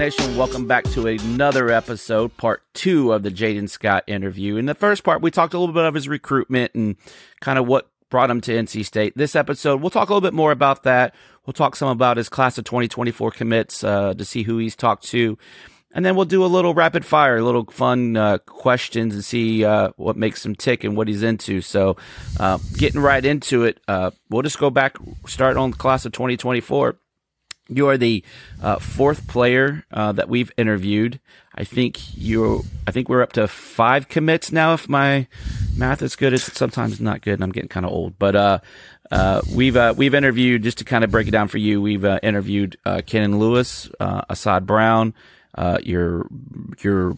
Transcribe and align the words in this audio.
Nation. 0.00 0.34
Welcome 0.34 0.66
back 0.66 0.84
to 0.92 1.08
another 1.08 1.68
episode, 1.68 2.34
part 2.38 2.62
two 2.72 3.12
of 3.12 3.22
the 3.22 3.30
Jayden 3.30 3.68
Scott 3.68 4.02
interview. 4.06 4.56
In 4.56 4.64
the 4.64 4.74
first 4.74 5.04
part, 5.04 5.20
we 5.20 5.30
talked 5.30 5.52
a 5.52 5.58
little 5.58 5.74
bit 5.74 5.84
of 5.84 5.92
his 5.92 6.08
recruitment 6.08 6.74
and 6.74 6.96
kind 7.42 7.58
of 7.58 7.66
what 7.66 7.90
brought 8.08 8.30
him 8.30 8.40
to 8.40 8.50
NC 8.50 8.86
State. 8.86 9.12
This 9.14 9.36
episode, 9.36 9.82
we'll 9.82 9.90
talk 9.90 10.08
a 10.08 10.14
little 10.14 10.26
bit 10.26 10.32
more 10.32 10.52
about 10.52 10.84
that. 10.84 11.14
We'll 11.44 11.52
talk 11.52 11.76
some 11.76 11.90
about 11.90 12.16
his 12.16 12.30
class 12.30 12.56
of 12.56 12.64
2024 12.64 13.30
commits 13.32 13.84
uh, 13.84 14.14
to 14.14 14.24
see 14.24 14.42
who 14.42 14.56
he's 14.56 14.74
talked 14.74 15.04
to. 15.08 15.36
And 15.92 16.02
then 16.02 16.16
we'll 16.16 16.24
do 16.24 16.42
a 16.42 16.46
little 16.46 16.72
rapid 16.72 17.04
fire, 17.04 17.36
a 17.36 17.44
little 17.44 17.66
fun 17.66 18.16
uh, 18.16 18.38
questions 18.38 19.14
and 19.14 19.22
see 19.22 19.66
uh, 19.66 19.90
what 19.96 20.16
makes 20.16 20.46
him 20.46 20.54
tick 20.54 20.82
and 20.82 20.96
what 20.96 21.08
he's 21.08 21.22
into. 21.22 21.60
So, 21.60 21.98
uh, 22.38 22.58
getting 22.78 23.02
right 23.02 23.22
into 23.22 23.64
it, 23.64 23.80
uh, 23.86 24.12
we'll 24.30 24.40
just 24.40 24.58
go 24.58 24.70
back, 24.70 24.96
start 25.26 25.58
on 25.58 25.72
the 25.72 25.76
class 25.76 26.06
of 26.06 26.12
2024. 26.12 26.96
You 27.70 27.88
are 27.88 27.96
the 27.96 28.24
uh, 28.62 28.78
fourth 28.78 29.26
player 29.28 29.84
uh, 29.92 30.12
that 30.12 30.28
we've 30.28 30.52
interviewed. 30.56 31.20
I 31.54 31.64
think 31.64 32.16
you. 32.16 32.64
I 32.86 32.90
think 32.90 33.08
we're 33.08 33.22
up 33.22 33.32
to 33.34 33.48
five 33.48 34.08
commits 34.08 34.52
now. 34.52 34.74
If 34.74 34.88
my 34.88 35.26
math 35.76 36.02
is 36.02 36.16
good, 36.16 36.32
it's 36.32 36.52
sometimes 36.52 37.00
not 37.00 37.22
good, 37.22 37.34
and 37.34 37.44
I'm 37.44 37.52
getting 37.52 37.68
kind 37.68 37.86
of 37.86 37.92
old. 37.92 38.18
But 38.18 38.36
uh, 38.36 38.58
uh, 39.10 39.42
we've 39.54 39.76
uh, 39.76 39.94
we've 39.96 40.14
interviewed 40.14 40.62
just 40.62 40.78
to 40.78 40.84
kind 40.84 41.04
of 41.04 41.10
break 41.10 41.28
it 41.28 41.32
down 41.32 41.48
for 41.48 41.58
you. 41.58 41.82
We've 41.82 42.04
uh, 42.04 42.20
interviewed 42.22 42.76
uh, 42.84 43.02
Kenan 43.04 43.38
Lewis, 43.38 43.90
uh, 43.98 44.22
Assad 44.28 44.66
Brown, 44.66 45.14
uh, 45.54 45.78
your 45.82 46.28
your 46.82 47.16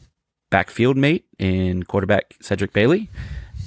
backfield 0.51 0.97
mate 0.97 1.25
and 1.39 1.87
quarterback 1.87 2.35
Cedric 2.41 2.73
Bailey, 2.73 3.11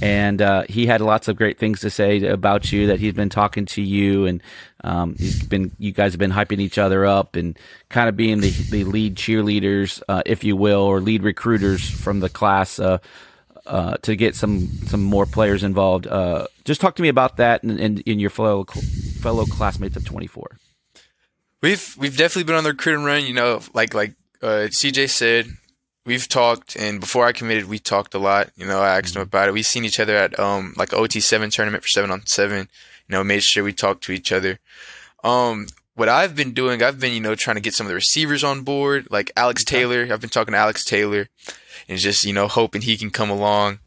and 0.01 0.41
uh, 0.41 0.63
he 0.67 0.85
had 0.85 1.01
lots 1.01 1.27
of 1.27 1.35
great 1.35 1.57
things 1.57 1.81
to 1.81 1.89
say 1.89 2.23
about 2.25 2.71
you. 2.71 2.87
That 2.87 2.99
he's 2.99 3.13
been 3.13 3.29
talking 3.29 3.65
to 3.67 3.81
you, 3.81 4.25
and 4.25 4.41
um, 4.83 5.15
he's 5.17 5.43
been 5.43 5.71
you 5.79 5.91
guys 5.91 6.13
have 6.13 6.19
been 6.19 6.31
hyping 6.31 6.59
each 6.59 6.77
other 6.77 7.05
up 7.05 7.35
and 7.35 7.57
kind 7.89 8.09
of 8.09 8.15
being 8.15 8.41
the 8.41 8.49
the 8.49 8.83
lead 8.83 9.15
cheerleaders, 9.15 10.01
uh, 10.07 10.21
if 10.25 10.43
you 10.43 10.55
will, 10.55 10.81
or 10.81 10.99
lead 10.99 11.23
recruiters 11.23 11.89
from 11.89 12.19
the 12.19 12.29
class. 12.29 12.79
Uh, 12.79 12.97
uh, 13.65 13.97
to 14.03 14.15
get 14.15 14.35
some 14.35 14.67
some 14.85 15.01
more 15.01 15.25
players 15.25 15.63
involved, 15.63 16.05
uh, 16.05 16.45
just 16.65 16.79
talk 16.79 16.95
to 16.95 17.01
me 17.01 17.07
about 17.07 17.37
that 17.37 17.63
and, 17.63 17.79
and 17.79 17.99
in 18.01 18.19
your 18.19 18.29
fellow 18.29 18.63
fellow 18.65 19.43
classmates 19.45 19.95
of 19.95 20.05
24. 20.05 20.57
We've 21.63 21.95
we've 21.97 22.15
definitely 22.15 22.43
been 22.43 22.55
on 22.55 22.63
the 22.63 22.71
recruiting 22.71 23.03
run. 23.03 23.25
You 23.25 23.33
know, 23.33 23.61
like 23.73 23.95
like 23.95 24.13
uh, 24.41 24.67
CJ 24.69 25.09
said, 25.09 25.47
we've 26.05 26.27
talked, 26.27 26.75
and 26.75 26.99
before 26.99 27.25
I 27.25 27.31
committed, 27.31 27.65
we 27.65 27.79
talked 27.79 28.13
a 28.13 28.19
lot. 28.19 28.51
You 28.55 28.65
know, 28.65 28.79
I 28.81 28.97
asked 28.97 29.15
him 29.15 29.21
about 29.21 29.49
it. 29.49 29.53
We've 29.53 29.65
seen 29.65 29.85
each 29.85 29.99
other 29.99 30.15
at 30.15 30.39
um 30.39 30.73
like 30.77 30.93
OT 30.93 31.19
seven 31.19 31.49
tournament 31.49 31.83
for 31.83 31.89
seven 31.89 32.11
on 32.11 32.25
seven. 32.25 32.69
You 33.07 33.13
know, 33.13 33.23
made 33.23 33.43
sure 33.43 33.63
we 33.63 33.73
talked 33.73 34.03
to 34.05 34.11
each 34.11 34.31
other. 34.31 34.59
Um, 35.23 35.67
what 35.95 36.09
I've 36.09 36.35
been 36.35 36.53
doing, 36.53 36.83
I've 36.83 36.99
been 36.99 37.13
you 37.13 37.19
know 37.19 37.35
trying 37.35 37.55
to 37.55 37.61
get 37.61 37.73
some 37.73 37.87
of 37.87 37.89
the 37.89 37.95
receivers 37.95 38.43
on 38.43 38.61
board, 38.61 39.07
like 39.09 39.31
Alex 39.35 39.63
Taylor. 39.63 40.07
I've 40.11 40.21
been 40.21 40.29
talking 40.29 40.53
to 40.53 40.57
Alex 40.57 40.85
Taylor, 40.85 41.27
and 41.89 41.99
just 41.99 42.23
you 42.23 42.33
know 42.33 42.47
hoping 42.47 42.81
he 42.81 42.97
can 42.97 43.09
come 43.09 43.29
along. 43.29 43.79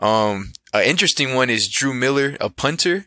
Um, 0.00 0.52
an 0.72 0.84
interesting 0.84 1.34
one 1.34 1.50
is 1.50 1.68
Drew 1.68 1.92
Miller, 1.92 2.36
a 2.40 2.48
punter. 2.48 3.06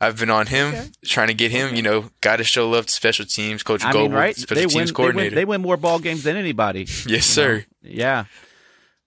I've 0.00 0.18
been 0.18 0.30
on 0.30 0.46
him, 0.46 0.68
Okay. 0.68 0.86
trying 1.04 1.28
to 1.28 1.34
get 1.34 1.50
him. 1.50 1.74
You 1.74 1.82
know, 1.82 2.10
got 2.22 2.36
to 2.36 2.44
show 2.44 2.68
love 2.70 2.86
to 2.86 2.92
special 2.92 3.26
teams. 3.26 3.62
Coach 3.62 3.84
I 3.84 3.92
Goble, 3.92 4.08
mean, 4.08 4.12
right? 4.18 4.34
special 4.36 4.54
They 4.54 4.62
teams 4.62 4.74
win, 4.74 4.84
they 4.84 4.88
win. 4.90 4.94
coordinator. 4.94 5.34
They 5.34 5.44
win 5.44 5.60
more 5.60 5.76
ball 5.76 5.98
games 5.98 6.22
than 6.22 6.36
anybody. 6.36 6.80
yes, 6.88 7.06
you 7.06 7.12
know? 7.16 7.20
sir. 7.20 7.64
Yeah. 7.82 8.24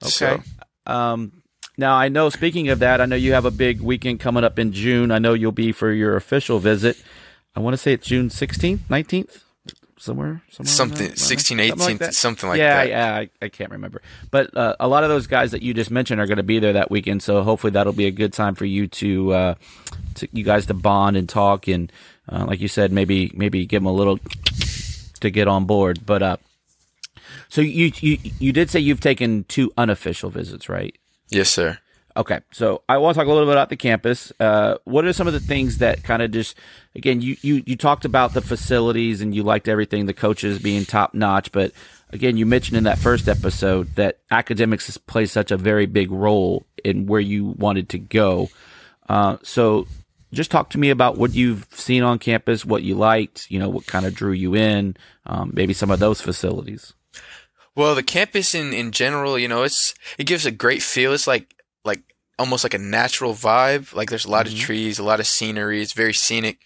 Okay. 0.04 0.10
So- 0.12 0.44
Um, 0.86 1.32
now 1.78 1.96
I 1.96 2.10
know. 2.10 2.30
Speaking 2.30 2.70
of 2.70 2.80
that, 2.80 3.02
I 3.02 3.06
know 3.06 3.16
you 3.16 3.34
have 3.34 3.46
a 3.46 3.52
big 3.52 3.82
weekend 3.82 4.20
coming 4.20 4.44
up 4.44 4.60
in 4.60 4.72
June. 4.74 5.10
I 5.12 5.18
know 5.20 5.34
you'll 5.34 5.52
be 5.52 5.72
for 5.72 5.92
your 5.92 6.16
official 6.16 6.60
visit. 6.60 7.02
I 7.56 7.60
want 7.62 7.74
to 7.74 7.78
say 7.78 7.94
it's 7.94 8.06
June 8.08 8.30
sixteenth, 8.30 8.82
nineteenth, 8.90 9.44
somewhere, 10.04 10.42
somewhere 10.50 10.70
Something, 10.72 11.08
there? 11.08 11.16
16, 11.16 11.58
Something 11.58 11.78
like 11.80 11.88
18, 11.88 11.98
that? 12.00 12.14
something 12.14 12.50
like 12.50 12.58
yeah, 12.58 12.76
that. 12.76 12.90
yeah, 12.90 13.16
I, 13.16 13.30
I 13.42 13.50
can't 13.50 13.72
remember. 13.72 14.02
But 14.32 14.56
uh, 14.56 14.76
a 14.80 14.88
lot 14.88 15.04
of 15.04 15.10
those 15.10 15.28
guys 15.28 15.52
that 15.52 15.62
you 15.62 15.74
just 15.74 15.92
mentioned 15.92 16.20
are 16.20 16.28
going 16.28 16.38
to 16.38 16.44
be 16.44 16.60
there 16.60 16.74
that 16.74 16.92
weekend, 16.92 17.24
so 17.24 17.42
hopefully 17.44 17.72
that'll 17.72 17.94
be 17.94 18.06
a 18.06 18.12
good 18.12 18.34
time 18.34 18.56
for 18.56 18.66
you 18.66 18.88
to, 18.88 19.34
uh, 19.34 19.56
to 20.16 20.28
you 20.34 20.44
guys 20.44 20.66
to 20.66 20.74
bond 20.74 21.16
and 21.16 21.30
talk, 21.30 21.68
and 21.68 21.92
uh, 22.30 22.46
like 22.46 22.60
you 22.60 22.68
said, 22.68 22.92
maybe 22.92 23.32
maybe 23.34 23.66
give 23.66 23.82
them 23.82 23.88
a 23.88 23.94
little 23.94 24.20
to 25.22 25.30
get 25.30 25.48
on 25.48 25.66
board. 25.66 26.06
But 26.06 26.22
uh, 26.22 26.38
so 27.48 27.62
you 27.62 27.92
you 28.00 28.18
you 28.40 28.52
did 28.52 28.70
say 28.70 28.80
you've 28.80 29.02
taken 29.02 29.46
two 29.46 29.72
unofficial 29.78 30.30
visits, 30.30 30.68
right? 30.70 30.98
Yes, 31.30 31.50
sir. 31.50 31.80
Okay, 32.16 32.42
so 32.52 32.84
I 32.88 32.98
want 32.98 33.16
to 33.16 33.20
talk 33.20 33.28
a 33.28 33.32
little 33.32 33.48
bit 33.48 33.54
about 33.54 33.70
the 33.70 33.76
campus. 33.76 34.32
Uh, 34.40 34.76
what 34.84 35.04
are 35.04 35.14
some 35.14 35.26
of 35.26 35.34
the 35.34 35.40
things 35.40 35.80
that 35.80 36.04
kind 36.04 36.22
of 36.22 36.30
just, 36.30 36.56
again, 36.96 37.22
you, 37.22 37.36
you, 37.42 37.64
you 37.66 37.76
talked 37.76 38.06
about 38.06 38.34
the 38.34 38.42
facilities 38.42 39.22
and 39.22 39.34
you 39.34 39.42
liked 39.42 39.68
everything, 39.68 40.06
the 40.06 40.14
coaches 40.14 40.60
being 40.60 40.86
top 40.86 41.16
notch, 41.16 41.52
but 41.52 41.72
again, 42.12 42.38
you 42.38 42.46
mentioned 42.46 42.78
in 42.78 42.84
that 42.84 43.00
first 43.00 43.28
episode 43.28 43.96
that 43.96 44.20
academics 44.30 44.96
played 44.98 45.30
such 45.30 45.50
a 45.50 45.58
very 45.58 45.88
big 45.88 46.12
role 46.12 46.68
in 46.86 47.08
where 47.08 47.20
you 47.20 47.46
wanted 47.46 47.90
to 47.90 47.98
go. 47.98 48.48
Uh, 49.10 49.38
so 49.42 49.88
just 50.32 50.52
talk 50.52 50.70
to 50.70 50.78
me 50.78 50.92
about 50.92 51.18
what 51.18 51.34
you've 51.34 51.66
seen 51.72 52.04
on 52.04 52.20
campus, 52.20 52.64
what 52.64 52.84
you 52.84 52.94
liked, 52.94 53.50
you 53.50 53.58
know, 53.58 53.70
what 53.70 53.88
kind 53.88 54.06
of 54.06 54.14
drew 54.14 54.32
you 54.32 54.56
in, 54.56 54.96
um, 55.26 55.52
maybe 55.54 55.74
some 55.74 55.90
of 55.90 56.00
those 56.00 56.22
facilities. 56.22 56.94
Well, 57.76 57.96
the 57.96 58.04
campus 58.04 58.54
in, 58.54 58.72
in 58.72 58.92
general, 58.92 59.40
you 59.40 59.48
know, 59.48 59.64
it's 59.64 59.96
it 60.20 60.28
gives 60.28 60.46
a 60.46 60.52
great 60.52 60.84
feel. 60.84 61.12
It's 61.12 61.26
like 61.26 61.56
like 61.86 62.02
almost 62.40 62.64
like 62.64 62.74
a 62.74 62.80
natural 62.80 63.34
vibe. 63.34 63.94
Like 63.94 64.10
there's 64.10 64.26
a 64.26 64.30
lot 64.32 64.46
Mhm. 64.46 64.54
of 64.54 64.60
trees, 64.60 65.00
a 65.00 65.04
lot 65.04 65.20
of 65.20 65.28
scenery. 65.28 65.82
It's 65.82 65.94
very 65.94 66.14
scenic. 66.14 66.58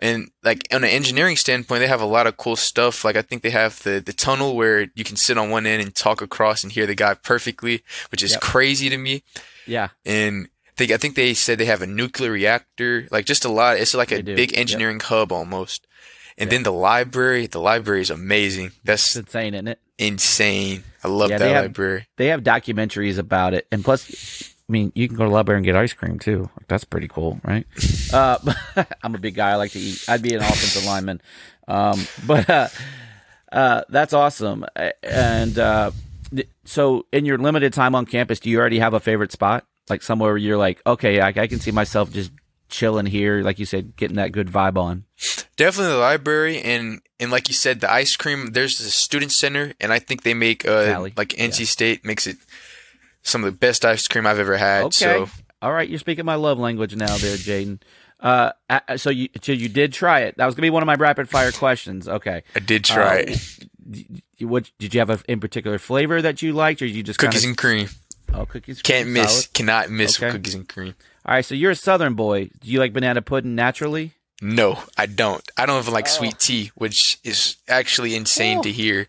And 0.00 0.30
like 0.42 0.66
on 0.72 0.82
an 0.82 0.90
engineering 0.90 1.36
standpoint, 1.36 1.80
they 1.80 1.86
have 1.86 2.00
a 2.00 2.06
lot 2.06 2.26
of 2.26 2.36
cool 2.36 2.56
stuff. 2.56 3.04
Like 3.04 3.14
I 3.14 3.22
think 3.22 3.42
they 3.42 3.50
have 3.50 3.80
the 3.84 4.00
the 4.00 4.12
tunnel 4.12 4.56
where 4.56 4.88
you 4.94 5.04
can 5.04 5.16
sit 5.16 5.38
on 5.38 5.48
one 5.50 5.64
end 5.66 5.80
and 5.82 5.94
talk 5.94 6.20
across 6.22 6.64
and 6.64 6.72
hear 6.72 6.86
the 6.86 6.96
guy 6.96 7.14
perfectly, 7.14 7.82
which 8.10 8.22
is 8.22 8.32
Yep. 8.32 8.40
crazy 8.40 8.88
to 8.88 8.96
me. 8.98 9.22
Yeah. 9.66 9.88
And 10.04 10.48
they, 10.76 10.92
I 10.92 10.96
think 10.96 11.14
they 11.14 11.34
said 11.34 11.58
they 11.58 11.66
have 11.66 11.82
a 11.82 11.86
nuclear 11.86 12.32
reactor, 12.32 13.06
like 13.12 13.26
just 13.26 13.44
a 13.44 13.48
lot. 13.48 13.76
It's 13.76 13.94
like 13.94 14.10
a 14.10 14.22
big 14.22 14.50
yep. 14.52 14.58
engineering 14.60 14.98
hub 15.00 15.30
almost. 15.30 15.86
And 16.36 16.48
Yep. 16.48 16.50
then 16.50 16.62
the 16.64 16.72
library, 16.72 17.46
the 17.46 17.60
library 17.60 18.00
is 18.00 18.10
amazing. 18.10 18.72
That's 18.82 19.06
It's 19.14 19.16
insane, 19.26 19.54
isn't 19.54 19.68
it? 19.68 19.78
insane. 19.98 20.82
I 21.04 21.08
love 21.08 21.30
Yeah, 21.30 21.38
that 21.38 21.44
they 21.44 21.52
have- 21.52 21.64
library. 21.64 22.06
they 22.16 22.26
have 22.28 22.40
documentaries 22.42 23.18
about 23.18 23.54
it, 23.54 23.66
and 23.70 23.84
plus, 23.84 24.51
I 24.68 24.72
mean, 24.72 24.92
you 24.94 25.08
can 25.08 25.16
go 25.16 25.24
to 25.24 25.30
Library 25.30 25.58
and 25.58 25.64
get 25.64 25.76
ice 25.76 25.92
cream 25.92 26.18
too. 26.18 26.42
Like, 26.56 26.68
that's 26.68 26.84
pretty 26.84 27.08
cool, 27.08 27.40
right? 27.44 27.66
uh, 28.12 28.38
I'm 29.02 29.14
a 29.14 29.18
big 29.18 29.34
guy. 29.34 29.50
I 29.50 29.56
like 29.56 29.72
to 29.72 29.78
eat. 29.78 30.04
I'd 30.08 30.22
be 30.22 30.34
an 30.34 30.40
offensive 30.40 30.84
lineman, 30.84 31.20
um, 31.68 32.00
but 32.26 32.48
uh, 32.48 32.68
uh, 33.50 33.82
that's 33.88 34.12
awesome. 34.12 34.64
And 35.02 35.58
uh, 35.58 35.90
th- 36.34 36.48
so, 36.64 37.06
in 37.12 37.24
your 37.24 37.38
limited 37.38 37.72
time 37.72 37.94
on 37.94 38.06
campus, 38.06 38.40
do 38.40 38.50
you 38.50 38.58
already 38.58 38.78
have 38.78 38.94
a 38.94 39.00
favorite 39.00 39.32
spot, 39.32 39.66
like 39.88 40.02
somewhere 40.02 40.36
you're 40.36 40.56
like, 40.56 40.80
okay, 40.86 41.20
I, 41.20 41.28
I 41.28 41.46
can 41.46 41.60
see 41.60 41.70
myself 41.70 42.10
just 42.12 42.30
chilling 42.68 43.06
here, 43.06 43.42
like 43.42 43.58
you 43.58 43.66
said, 43.66 43.94
getting 43.96 44.16
that 44.16 44.32
good 44.32 44.48
vibe 44.48 44.76
on. 44.76 45.04
Definitely 45.56 45.92
the 45.92 45.98
library 45.98 46.60
and 46.62 47.02
and 47.20 47.30
like 47.30 47.46
you 47.48 47.54
said, 47.54 47.80
the 47.80 47.92
ice 47.92 48.16
cream. 48.16 48.52
There's 48.52 48.78
the 48.78 48.90
student 48.90 49.30
center, 49.32 49.74
and 49.80 49.92
I 49.92 49.98
think 49.98 50.22
they 50.22 50.34
make 50.34 50.66
uh 50.66 50.86
Cali, 50.86 51.12
like 51.16 51.28
NC 51.30 51.66
State 51.66 52.04
makes 52.04 52.26
it 52.26 52.38
some 53.22 53.44
of 53.44 53.52
the 53.52 53.56
best 53.58 53.84
ice 53.84 54.06
cream 54.08 54.26
I've 54.26 54.38
ever 54.38 54.56
had. 54.56 54.84
Okay. 54.84 54.90
So 54.96 55.28
All 55.60 55.72
right, 55.72 55.88
you're 55.88 55.98
speaking 55.98 56.24
my 56.24 56.34
love 56.34 56.58
language 56.58 56.94
now, 56.96 57.16
there, 57.18 57.36
Jayden. 57.36 57.80
Uh, 58.20 58.52
so 58.96 59.10
you 59.10 59.28
so 59.42 59.50
you 59.52 59.68
did 59.68 59.92
try 59.92 60.20
it. 60.20 60.36
That 60.36 60.46
was 60.46 60.54
gonna 60.54 60.66
be 60.66 60.70
one 60.70 60.82
of 60.82 60.86
my 60.86 60.94
rapid 60.94 61.28
fire 61.28 61.50
questions. 61.52 62.06
Okay. 62.08 62.42
I 62.54 62.60
did 62.60 62.84
try 62.84 63.20
Uh, 63.22 63.24
it. 63.28 64.22
What 64.40 64.70
did 64.78 64.94
you 64.94 65.00
have 65.00 65.10
a 65.10 65.20
in 65.28 65.40
particular 65.40 65.78
flavor 65.78 66.22
that 66.22 66.40
you 66.42 66.52
liked, 66.52 66.82
or 66.82 66.86
you 66.86 67.02
just 67.02 67.18
Cookies 67.18 67.40
kinda, 67.42 67.48
and 67.50 67.58
cream. 67.58 67.88
oh 68.32 68.46
cookies 68.46 68.80
Can't 68.82 69.04
cream, 69.06 69.12
miss. 69.14 69.32
solid? 69.32 69.52
Cannot 69.54 69.90
miss 69.90 70.22
Okay. 70.22 70.30
cookies 70.32 70.54
and 70.54 70.68
cream. 70.68 70.94
All 71.26 71.34
right, 71.34 71.44
so 71.44 71.54
you're 71.54 71.72
a 71.72 71.76
Southern 71.76 72.14
boy. 72.14 72.50
Do 72.60 72.70
you 72.70 72.78
like 72.78 72.92
banana 72.92 73.22
pudding 73.22 73.54
naturally? 73.54 74.12
No, 74.40 74.82
I 74.96 75.06
don't. 75.06 75.42
I 75.56 75.66
don't 75.66 75.80
even 75.80 75.92
like 75.94 76.06
Oh. 76.06 76.10
sweet 76.10 76.38
tea, 76.40 76.72
which 76.74 77.18
is 77.22 77.56
actually 77.68 78.14
insane 78.16 78.58
Oh. 78.58 78.62
to 78.62 78.72
hear. 78.72 79.06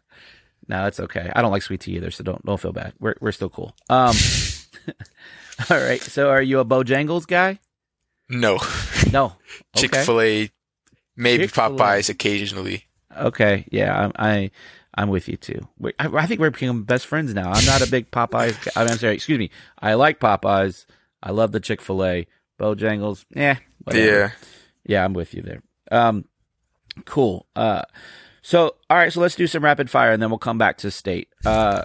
No, 0.68 0.84
that's 0.84 1.00
okay. 1.00 1.32
I 1.36 1.42
don't 1.42 1.52
like 1.52 1.62
sweet 1.62 1.82
tea 1.82 1.96
either, 1.96 2.12
so 2.12 2.24
don't 2.24 2.44
don't 2.46 2.60
feel 2.60 2.72
bad. 2.74 2.94
We're 3.00 3.16
we're 3.20 3.32
still 3.32 3.50
cool. 3.50 3.76
Um, 3.90 4.16
all 5.70 5.78
right. 5.82 6.02
So 6.02 6.30
are 6.30 6.42
you 6.42 6.60
a 6.60 6.66
Bojangles 6.66 7.28
guy? 7.28 7.60
No. 8.30 8.60
No. 9.12 9.34
Okay. 9.76 9.88
Chick 9.88 9.96
fil 9.96 10.22
A, 10.22 10.50
maybe 11.16 11.44
Chick-fil-A. 11.46 11.78
Popeyes 11.78 12.10
occasionally. 12.10 12.86
Okay, 13.16 13.66
yeah, 13.72 14.10
I, 14.16 14.30
I 14.34 14.52
I'm 14.96 15.10
with 15.10 15.28
you 15.28 15.38
too. 15.38 15.68
We, 15.78 15.94
I, 16.00 16.08
I 16.08 16.26
think 16.26 16.40
we're 16.40 16.50
becoming 16.52 16.84
best 16.84 17.06
friends 17.08 17.34
now. 17.34 17.52
I'm 17.52 17.66
not 17.66 17.86
a 17.86 17.90
big 17.90 18.10
Popeyes. 18.12 18.64
guy. 18.64 18.72
I 18.76 18.84
mean, 18.84 18.92
I'm 18.94 18.98
sorry, 18.98 19.16
excuse 19.16 19.38
me. 19.40 19.50
I 19.80 19.94
like 19.96 20.20
Popeyes. 20.20 20.86
I 21.22 21.32
love 21.32 21.52
the 21.52 21.60
Chick 21.60 21.82
Fil 21.82 22.04
A. 22.04 22.28
Bojangles, 22.60 23.26
yeah, 23.36 23.58
whatever. 23.84 24.06
Yeah. 24.06 24.32
yeah, 24.86 25.06
I'm 25.06 25.14
with 25.14 25.34
you 25.34 25.42
there. 25.42 25.62
Um, 25.92 26.26
cool. 27.06 27.48
Uh, 27.56 27.84
so 28.44 28.76
all 28.90 28.98
right, 28.98 29.12
so 29.12 29.20
let's 29.22 29.34
do 29.36 29.48
some 29.48 29.64
rapid 29.64 29.90
fire, 29.90 30.12
and 30.12 30.22
then 30.22 30.30
we'll 30.30 30.38
come 30.38 30.60
back 30.60 30.78
to 30.80 30.92
state. 30.92 31.30
Uh, 31.44 31.84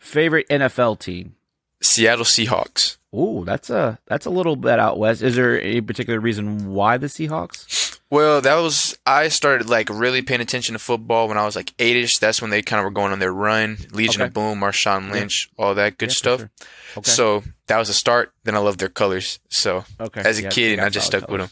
favorite 0.00 0.48
NFL 0.48 0.98
team. 0.98 1.36
Seattle 1.80 2.24
Seahawks. 2.24 2.96
Ooh, 3.14 3.44
that's 3.44 3.68
a 3.70 3.98
that's 4.06 4.24
a 4.26 4.30
little 4.30 4.56
bit 4.56 4.78
out 4.78 4.98
west. 4.98 5.22
Is 5.22 5.36
there 5.36 5.60
a 5.60 5.80
particular 5.82 6.18
reason 6.18 6.72
why 6.72 6.96
the 6.96 7.08
Seahawks? 7.08 7.98
Well, 8.08 8.40
that 8.42 8.56
was 8.56 8.96
I 9.06 9.28
started 9.28 9.68
like 9.68 9.88
really 9.90 10.22
paying 10.22 10.40
attention 10.40 10.72
to 10.74 10.78
football 10.78 11.28
when 11.28 11.36
I 11.38 11.44
was 11.44 11.56
like 11.56 11.72
eight-ish. 11.78 12.18
That's 12.18 12.40
when 12.40 12.50
they 12.50 12.62
kind 12.62 12.78
of 12.80 12.84
were 12.84 12.90
going 12.90 13.12
on 13.12 13.18
their 13.18 13.32
run. 13.32 13.76
Legion 13.92 14.22
Okay. 14.22 14.28
of 14.28 14.34
Boom, 14.34 14.60
Marshawn 14.60 15.10
Lynch, 15.12 15.50
all 15.58 15.74
that 15.74 15.98
good 15.98 16.10
Yeah, 16.10 16.14
stuff. 16.14 16.40
sure. 16.40 16.50
Okay. 16.98 17.10
So 17.10 17.42
that 17.66 17.78
was 17.78 17.88
a 17.88 17.94
start. 17.94 18.32
Then 18.44 18.54
I 18.54 18.58
loved 18.58 18.80
their 18.80 18.88
colors. 18.90 19.40
So 19.48 19.84
okay. 20.00 20.22
as 20.24 20.38
a 20.38 20.42
Yeah, 20.44 20.50
kid, 20.50 20.72
and 20.78 20.82
I 20.82 20.88
just 20.88 21.06
stuck 21.06 21.28
with 21.28 21.40
them. 21.40 21.50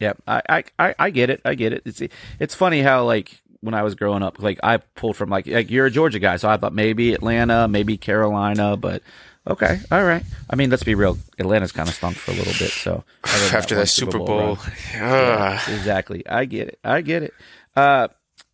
Yeah, 0.00 0.12
I, 0.26 0.62
I, 0.78 0.94
I, 0.98 1.10
get 1.10 1.30
it. 1.30 1.40
I 1.44 1.54
get 1.54 1.72
it. 1.72 1.82
It's 1.86 2.02
it's 2.38 2.54
funny 2.54 2.82
how 2.82 3.04
like 3.04 3.40
when 3.60 3.74
I 3.74 3.82
was 3.82 3.94
growing 3.94 4.22
up, 4.22 4.40
like 4.40 4.60
I 4.62 4.76
pulled 4.78 5.16
from 5.16 5.30
like 5.30 5.46
like 5.46 5.70
you're 5.70 5.86
a 5.86 5.90
Georgia 5.90 6.18
guy, 6.18 6.36
so 6.36 6.48
I 6.48 6.56
thought 6.56 6.74
maybe 6.74 7.14
Atlanta, 7.14 7.66
maybe 7.66 7.96
Carolina, 7.96 8.76
but 8.76 9.02
okay, 9.48 9.80
all 9.90 10.04
right. 10.04 10.22
I 10.50 10.56
mean, 10.56 10.68
let's 10.70 10.82
be 10.82 10.94
real. 10.94 11.16
Atlanta's 11.38 11.72
kind 11.72 11.88
of 11.88 11.94
stunk 11.94 12.16
for 12.16 12.32
a 12.32 12.34
little 12.34 12.52
bit, 12.52 12.70
so 12.70 13.04
After 13.24 13.74
one 13.74 13.82
that 13.82 13.86
Super 13.86 14.18
Bowl, 14.18 14.58
ah, 14.60 14.72
Yeah, 14.94 15.74
exactly. 15.74 16.26
I 16.28 16.44
get 16.44 16.68
it. 16.68 16.78
I 16.84 17.00
get 17.00 17.22
it. 17.22 17.32
Uh, 17.74 18.08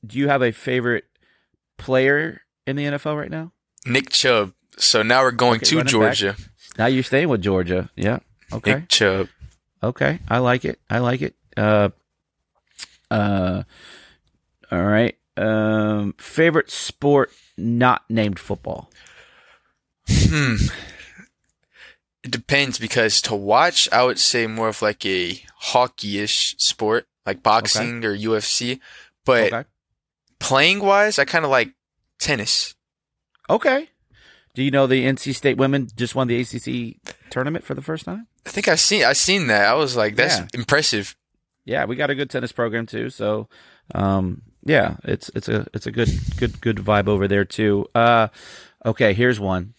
do 0.06 0.18
you 0.18 0.28
have 0.28 0.42
a 0.42 0.52
favorite 0.52 1.04
player 1.78 2.42
in 2.66 2.76
the 2.76 2.84
NFL 2.84 3.16
right 3.18 3.30
now? 3.30 3.52
Nick 3.86 4.10
Chubb. 4.10 4.52
So 4.78 5.02
now 5.02 5.22
we're 5.22 5.32
going 5.32 5.56
Okay, 5.56 5.66
to 5.66 5.76
running 5.78 5.84
back. 6.00 6.14
Georgia. 6.14 6.36
Now 6.78 6.86
you're 6.86 7.02
staying 7.02 7.28
with 7.28 7.42
Georgia. 7.42 7.90
Yeah. 7.96 8.20
Okay. 8.52 8.74
Nick 8.76 8.88
Chubb. 8.88 9.28
Okay, 9.82 10.20
I 10.28 10.38
like 10.38 10.64
it. 10.64 10.78
I 10.88 10.98
like 10.98 11.22
it. 11.22 11.34
Uh, 11.56 11.90
uh, 13.10 13.62
all 14.70 14.82
right. 14.84 15.16
Um, 15.36 16.14
favorite 16.18 16.70
sport 16.70 17.30
not 17.56 18.04
named 18.08 18.38
football. 18.38 18.90
Hmm. 20.08 20.56
It 22.24 22.30
depends 22.30 22.78
because 22.78 23.20
to 23.22 23.34
watch, 23.34 23.88
I 23.90 24.04
would 24.04 24.18
say 24.20 24.46
more 24.46 24.68
of 24.68 24.80
like 24.82 25.04
a 25.04 25.42
hockey-ish 25.56 26.54
sport, 26.58 27.06
like 27.26 27.42
boxing 27.42 28.04
or 28.04 28.16
UFC. 28.16 28.78
But 29.24 29.52
Okay. 29.52 29.68
playing 30.38 30.80
wise, 30.80 31.18
I 31.18 31.24
kind 31.24 31.44
of 31.44 31.50
like 31.50 31.72
tennis. 32.20 32.74
Okay. 33.50 33.88
Do 34.54 34.62
you 34.62 34.70
know 34.70 34.86
the 34.86 35.04
NC 35.04 35.34
State 35.34 35.56
women 35.56 35.88
just 35.96 36.14
won 36.14 36.28
the 36.28 36.40
ACC 36.40 36.96
tournament 37.32 37.64
for 37.64 37.74
the 37.74 37.82
first 37.82 38.04
time? 38.04 38.28
I 38.46 38.50
think 38.50 38.68
I 38.68 38.76
seen 38.76 39.04
I 39.04 39.12
seen 39.14 39.48
that. 39.48 39.66
I 39.66 39.74
was 39.74 39.96
like, 39.96 40.14
that's 40.14 40.38
Yeah. 40.38 40.46
impressive. 40.54 41.16
Yeah, 41.64 41.84
we 41.86 41.96
got 41.96 42.10
a 42.10 42.14
good 42.14 42.30
tennis 42.30 42.52
program 42.52 42.86
too. 42.86 43.10
So, 43.10 43.48
um, 43.94 44.42
yeah, 44.64 44.96
it's 45.04 45.28
it's 45.34 45.48
a 45.48 45.66
it's 45.74 45.86
a 45.86 45.90
good 45.92 46.10
good 46.36 46.60
good 46.60 46.76
vibe 46.78 47.08
over 47.08 47.26
there 47.26 47.44
too. 47.44 47.86
Uh, 47.94 48.28
okay, 48.84 49.12
here's 49.14 49.40
one: 49.40 49.74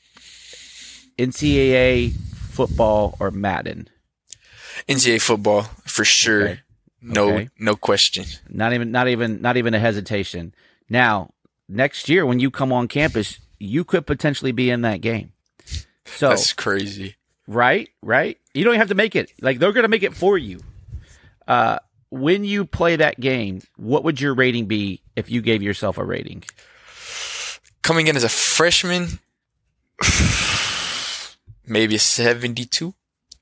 NCAA 1.17 2.11
football 2.13 3.15
or 3.19 3.31
Madden. 3.31 3.89
NCAA 4.87 5.21
football 5.21 5.63
for 5.85 6.03
sure. 6.05 6.43
Okay. 6.43 6.59
No, 7.01 7.29
Okay. 7.29 7.49
no 7.59 7.75
question. 7.75 8.25
Not 8.49 8.73
even 8.73 8.91
not 8.91 9.07
even 9.07 9.41
not 9.41 9.57
even 9.57 9.73
a 9.73 9.79
hesitation. 9.79 10.53
Now, 10.89 11.33
next 11.67 12.07
year 12.09 12.25
when 12.25 12.39
you 12.39 12.49
come 12.49 12.71
on 12.71 12.87
campus, 12.87 13.39
you 13.59 13.83
could 13.83 14.05
potentially 14.07 14.51
be 14.53 14.69
in 14.69 14.81
that 14.81 15.01
game. 15.01 15.33
So 16.05 16.29
That's 16.29 16.53
crazy. 16.53 17.15
Right, 17.47 17.89
right. 18.01 18.37
You 18.53 18.63
don't 18.63 18.75
have 18.75 18.89
to 18.89 18.95
make 18.95 19.15
it. 19.15 19.31
Like 19.41 19.59
they're 19.59 19.73
gonna 19.73 19.87
make 19.87 20.03
it 20.03 20.15
for 20.15 20.37
you. 20.37 20.59
Uh, 21.47 21.79
when 22.09 22.43
you 22.43 22.65
play 22.65 22.95
that 22.95 23.19
game, 23.19 23.61
what 23.75 24.03
would 24.03 24.21
your 24.21 24.35
rating 24.35 24.67
be 24.67 25.01
if 25.15 25.31
you 25.31 25.41
gave 25.41 25.63
yourself 25.63 25.97
a 25.97 26.05
rating? 26.05 26.43
Coming 27.81 28.07
in 28.07 28.15
as 28.15 28.23
a 28.23 28.29
freshman, 28.29 29.19
maybe 31.67 31.95
a 31.95 31.99
seventy-two. 31.99 32.93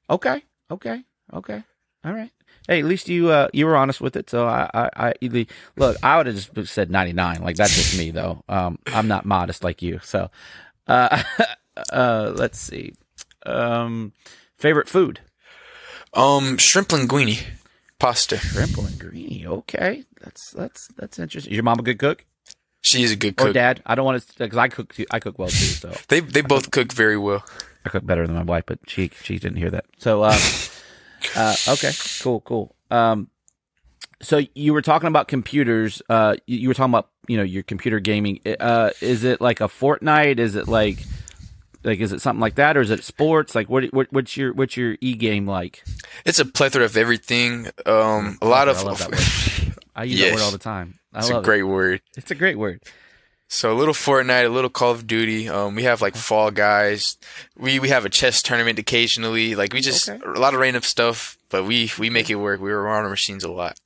Okay, 0.09 0.43
okay, 0.71 1.03
okay. 1.33 1.63
All 2.03 2.13
right. 2.13 2.31
Hey, 2.67 2.79
at 2.79 2.85
least 2.85 3.09
you 3.09 3.29
uh, 3.29 3.49
you 3.53 3.65
were 3.65 3.75
honest 3.75 4.01
with 4.01 4.15
it. 4.15 4.29
So 4.29 4.47
I 4.47 4.69
I, 4.73 5.13
I 5.23 5.47
look. 5.75 5.97
I 6.01 6.17
would 6.17 6.27
have 6.27 6.53
just 6.53 6.73
said 6.73 6.89
ninety 6.89 7.13
nine. 7.13 7.41
Like 7.41 7.55
that's 7.55 7.75
just 7.75 7.97
me 7.97 8.11
though. 8.11 8.43
Um, 8.47 8.79
I'm 8.87 9.07
not 9.07 9.25
modest 9.25 9.63
like 9.63 9.81
you. 9.81 9.99
So, 10.03 10.31
uh, 10.87 11.21
uh, 11.91 12.33
let's 12.35 12.59
see. 12.59 12.93
Um, 13.45 14.13
favorite 14.57 14.89
food. 14.89 15.19
Um, 16.13 16.57
shrimp 16.57 16.89
linguine, 16.89 17.41
pasta. 17.99 18.37
Shrimp 18.37 18.71
linguine. 18.71 19.45
Okay, 19.45 20.03
that's 20.19 20.51
that's 20.51 20.87
that's 20.97 21.19
interesting. 21.19 21.51
Is 21.51 21.55
your 21.55 21.63
mom 21.63 21.79
a 21.79 21.83
good 21.83 21.99
cook 21.99 22.25
She 22.81 23.03
is 23.03 23.11
a 23.11 23.15
good 23.15 23.39
or 23.39 23.45
cook. 23.45 23.53
dad? 23.53 23.81
I 23.85 23.95
don't 23.95 24.05
want 24.05 24.21
to 24.21 24.33
because 24.37 24.57
I 24.57 24.67
cook 24.67 24.93
too, 24.93 25.05
I 25.11 25.19
cook 25.19 25.39
well 25.39 25.47
too. 25.49 25.55
So 25.55 25.93
They 26.09 26.19
they 26.19 26.41
both 26.41 26.71
cook 26.71 26.91
very 26.91 27.17
well. 27.17 27.43
I 27.85 27.89
cook 27.89 28.05
better 28.05 28.27
than 28.27 28.35
my 28.35 28.43
wife, 28.43 28.65
but 28.67 28.79
she 28.87 29.09
she 29.23 29.39
didn't 29.39 29.57
hear 29.57 29.71
that. 29.71 29.85
So 29.97 30.23
um, 30.23 30.39
uh, 31.35 31.55
okay, 31.69 31.91
cool, 32.21 32.41
cool. 32.41 32.75
Um, 32.91 33.29
so 34.21 34.41
you 34.53 34.73
were 34.73 34.81
talking 34.83 35.07
about 35.07 35.27
computers. 35.27 36.01
Uh, 36.09 36.35
you, 36.45 36.59
you 36.59 36.67
were 36.67 36.73
talking 36.73 36.91
about 36.91 37.09
you 37.27 37.37
know 37.37 37.43
your 37.43 37.63
computer 37.63 37.99
gaming. 37.99 38.41
Uh, 38.59 38.91
is 38.99 39.23
it 39.23 39.39
like 39.39 39.61
a 39.61 39.67
Fortnite? 39.67 40.39
Is 40.39 40.55
it 40.55 40.67
like 40.67 40.99
like 41.83 41.99
is 41.99 42.11
it 42.11 42.21
something 42.21 42.41
like 42.41 42.55
that, 42.55 42.77
or 42.77 42.81
is 42.81 42.89
it 42.91 43.03
sports? 43.03 43.55
Like 43.55 43.69
what, 43.69 43.85
what 43.93 44.07
what's 44.11 44.35
your 44.37 44.53
what's 44.53 44.77
your 44.77 44.97
e 45.01 45.13
game 45.13 45.45
like? 45.45 45.83
It's 46.25 46.39
a 46.39 46.45
plethora 46.45 46.85
of 46.85 46.95
everything. 46.97 47.67
Um, 47.85 48.37
a 48.41 48.47
lot 48.47 48.67
of. 48.67 48.77
I 48.77 48.81
love 48.83 48.99
that 48.99 49.11
word. 49.11 49.75
I 49.95 50.03
use 50.05 50.19
that 50.21 50.33
word 50.33 50.41
all 50.41 50.51
the 50.51 50.57
time. 50.57 50.99
I 51.13 51.19
it's 51.19 51.29
a 51.29 51.41
great 51.41 51.63
word. 51.63 52.01
It's 52.15 52.31
a 52.31 52.35
great 52.35 52.57
word. 52.57 52.81
So 53.49 53.73
a 53.73 53.75
little 53.75 53.93
Fortnite, 53.93 54.45
a 54.45 54.49
little 54.49 54.69
Call 54.69 54.91
of 54.91 55.05
Duty. 55.05 55.49
Um, 55.49 55.75
we 55.75 55.83
have 55.83 56.01
like 56.01 56.15
Fall 56.15 56.51
Guys. 56.51 57.17
We 57.57 57.79
we 57.79 57.89
have 57.89 58.05
a 58.05 58.09
chess 58.09 58.41
tournament 58.41 58.79
occasionally. 58.79 59.55
Like 59.55 59.73
we 59.73 59.81
just 59.81 60.07
Okay. 60.07 60.21
a 60.25 60.39
lot 60.39 60.53
of 60.53 60.61
random 60.61 60.83
stuff, 60.83 61.37
but 61.49 61.65
we 61.65 61.91
we 61.99 62.09
make 62.09 62.29
it 62.29 62.35
work. 62.35 62.61
We 62.61 62.71
were 62.71 62.87
on 62.87 63.03
our 63.03 63.09
machines 63.09 63.43
a 63.43 63.51
lot. 63.51 63.77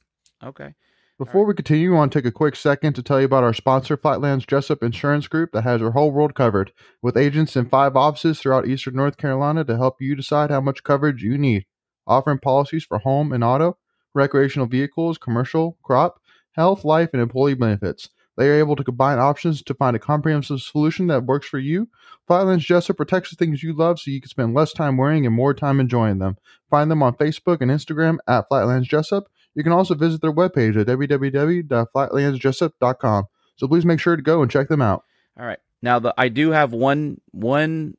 Okay. 0.44 0.76
Before 1.18 1.46
we 1.46 1.54
continue, 1.54 1.94
I 1.94 2.00
want 2.00 2.12
to 2.12 2.20
take 2.20 2.26
a 2.26 2.32
quick 2.34 2.58
second 2.58 2.92
to 2.96 3.02
tell 3.02 3.22
you 3.22 3.26
about 3.26 3.46
our 3.46 3.54
sponsor, 3.54 3.96
Flatlands 3.96 4.46
Jessup 4.46 4.84
Insurance 4.84 5.30
Group, 5.30 5.54
that 5.54 5.64
has 5.64 5.80
your 5.80 5.92
whole 5.92 6.12
world 6.12 6.36
covered, 6.36 6.74
with 7.02 7.16
agents 7.16 7.56
in 7.56 7.70
five 7.70 7.96
offices 7.96 8.42
throughout 8.42 8.68
eastern 8.68 8.96
North 8.96 9.16
Carolina 9.16 9.64
to 9.64 9.78
help 9.78 10.02
you 10.02 10.14
decide 10.14 10.52
how 10.52 10.60
much 10.60 10.84
coverage 10.84 11.24
you 11.24 11.38
need. 11.38 11.68
Offering 12.06 12.40
policies 12.40 12.84
for 12.84 13.00
home 13.00 13.32
and 13.32 13.46
auto, 13.46 13.78
recreational 14.14 14.68
vehicles, 14.68 15.18
commercial, 15.18 15.78
crop, 15.84 16.20
health, 16.52 16.84
life, 16.84 17.12
and 17.14 17.22
employee 17.22 17.54
benefits. 17.54 18.10
They 18.38 18.50
are 18.50 18.60
able 18.60 18.76
to 18.76 18.84
combine 18.84 19.18
options 19.18 19.64
to 19.64 19.74
find 19.74 19.96
a 19.96 20.00
comprehensive 20.00 20.60
solution 20.60 21.08
that 21.08 21.24
works 21.24 21.48
for 21.48 21.60
you. 21.60 21.88
Flatlands 22.28 22.66
Jessup 22.66 22.98
protects 22.98 23.30
the 23.30 23.38
things 23.38 23.64
you 23.64 23.72
love 23.72 24.02
so 24.02 24.12
you 24.12 24.20
can 24.20 24.28
spend 24.28 24.54
less 24.54 24.74
time 24.74 24.98
worrying 24.98 25.26
and 25.26 25.34
more 25.34 25.54
time 25.54 25.80
enjoying 25.80 26.20
them. 26.20 26.36
Find 26.70 26.92
them 26.92 27.02
on 27.02 27.16
Facebook 27.16 27.62
and 27.62 27.72
Instagram 27.72 28.18
at 28.28 28.50
Flatlands 28.50 28.90
Jessup. 28.90 29.30
You 29.56 29.64
can 29.64 29.72
also 29.72 29.96
visit 29.96 30.22
their 30.22 30.34
webpage 30.34 30.80
at 30.80 30.88
www.flatlandsjessup.com. 30.88 33.26
So 33.58 33.68
please 33.68 33.86
make 33.86 34.00
sure 34.00 34.16
to 34.16 34.22
go 34.22 34.42
and 34.42 34.50
check 34.52 34.68
them 34.68 34.82
out. 34.82 35.04
All 35.40 35.46
right. 35.46 35.60
Now 35.82 36.00
the 36.00 36.14
I 36.18 36.30
do 36.30 36.52
have 36.52 36.74
one 36.74 37.20
one 37.32 37.96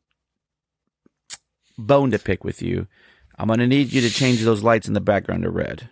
bone 1.78 2.10
to 2.10 2.18
pick 2.18 2.44
with 2.44 2.60
you. 2.62 2.86
I'm 3.38 3.48
gonna 3.48 3.66
need 3.66 3.92
you 3.92 4.00
to 4.02 4.10
change 4.10 4.42
those 4.42 4.62
lights 4.62 4.86
in 4.88 4.94
the 4.94 5.00
background 5.00 5.42
to 5.44 5.50
red. 5.50 5.88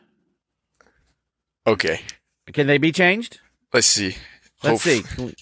Okay, 1.66 2.00
Can 2.52 2.66
they 2.66 2.76
be 2.78 2.92
changed? 2.92 3.40
let's 3.73 3.87
see. 3.87 4.16
Let's 4.62 4.85
Hope- 4.85 4.92
see. 4.92 5.02
Can 5.02 5.26
we, 5.26 5.35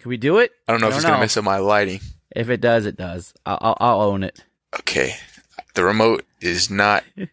can 0.00 0.08
we 0.10 0.16
do 0.18 0.36
it? 0.38 0.52
I 0.68 0.72
don't 0.72 0.80
know 0.82 0.88
if 0.88 0.92
I 0.92 0.96
it's 0.96 1.04
don't 1.04 1.12
gonna 1.12 1.22
mess 1.22 1.36
up 1.38 1.44
my 1.44 1.56
lighting. 1.58 2.00
If 2.34 2.48
it 2.50 2.60
does, 2.60 2.84
it 2.86 2.96
does. 2.96 3.32
I'll, 3.46 3.58
I'll, 3.60 3.76
I'll 3.80 4.00
own 4.02 4.22
it. 4.22 4.44
Okay, 4.80 5.14
the 5.74 5.84
remote 5.84 6.24
is 6.40 6.70
not. 6.70 7.04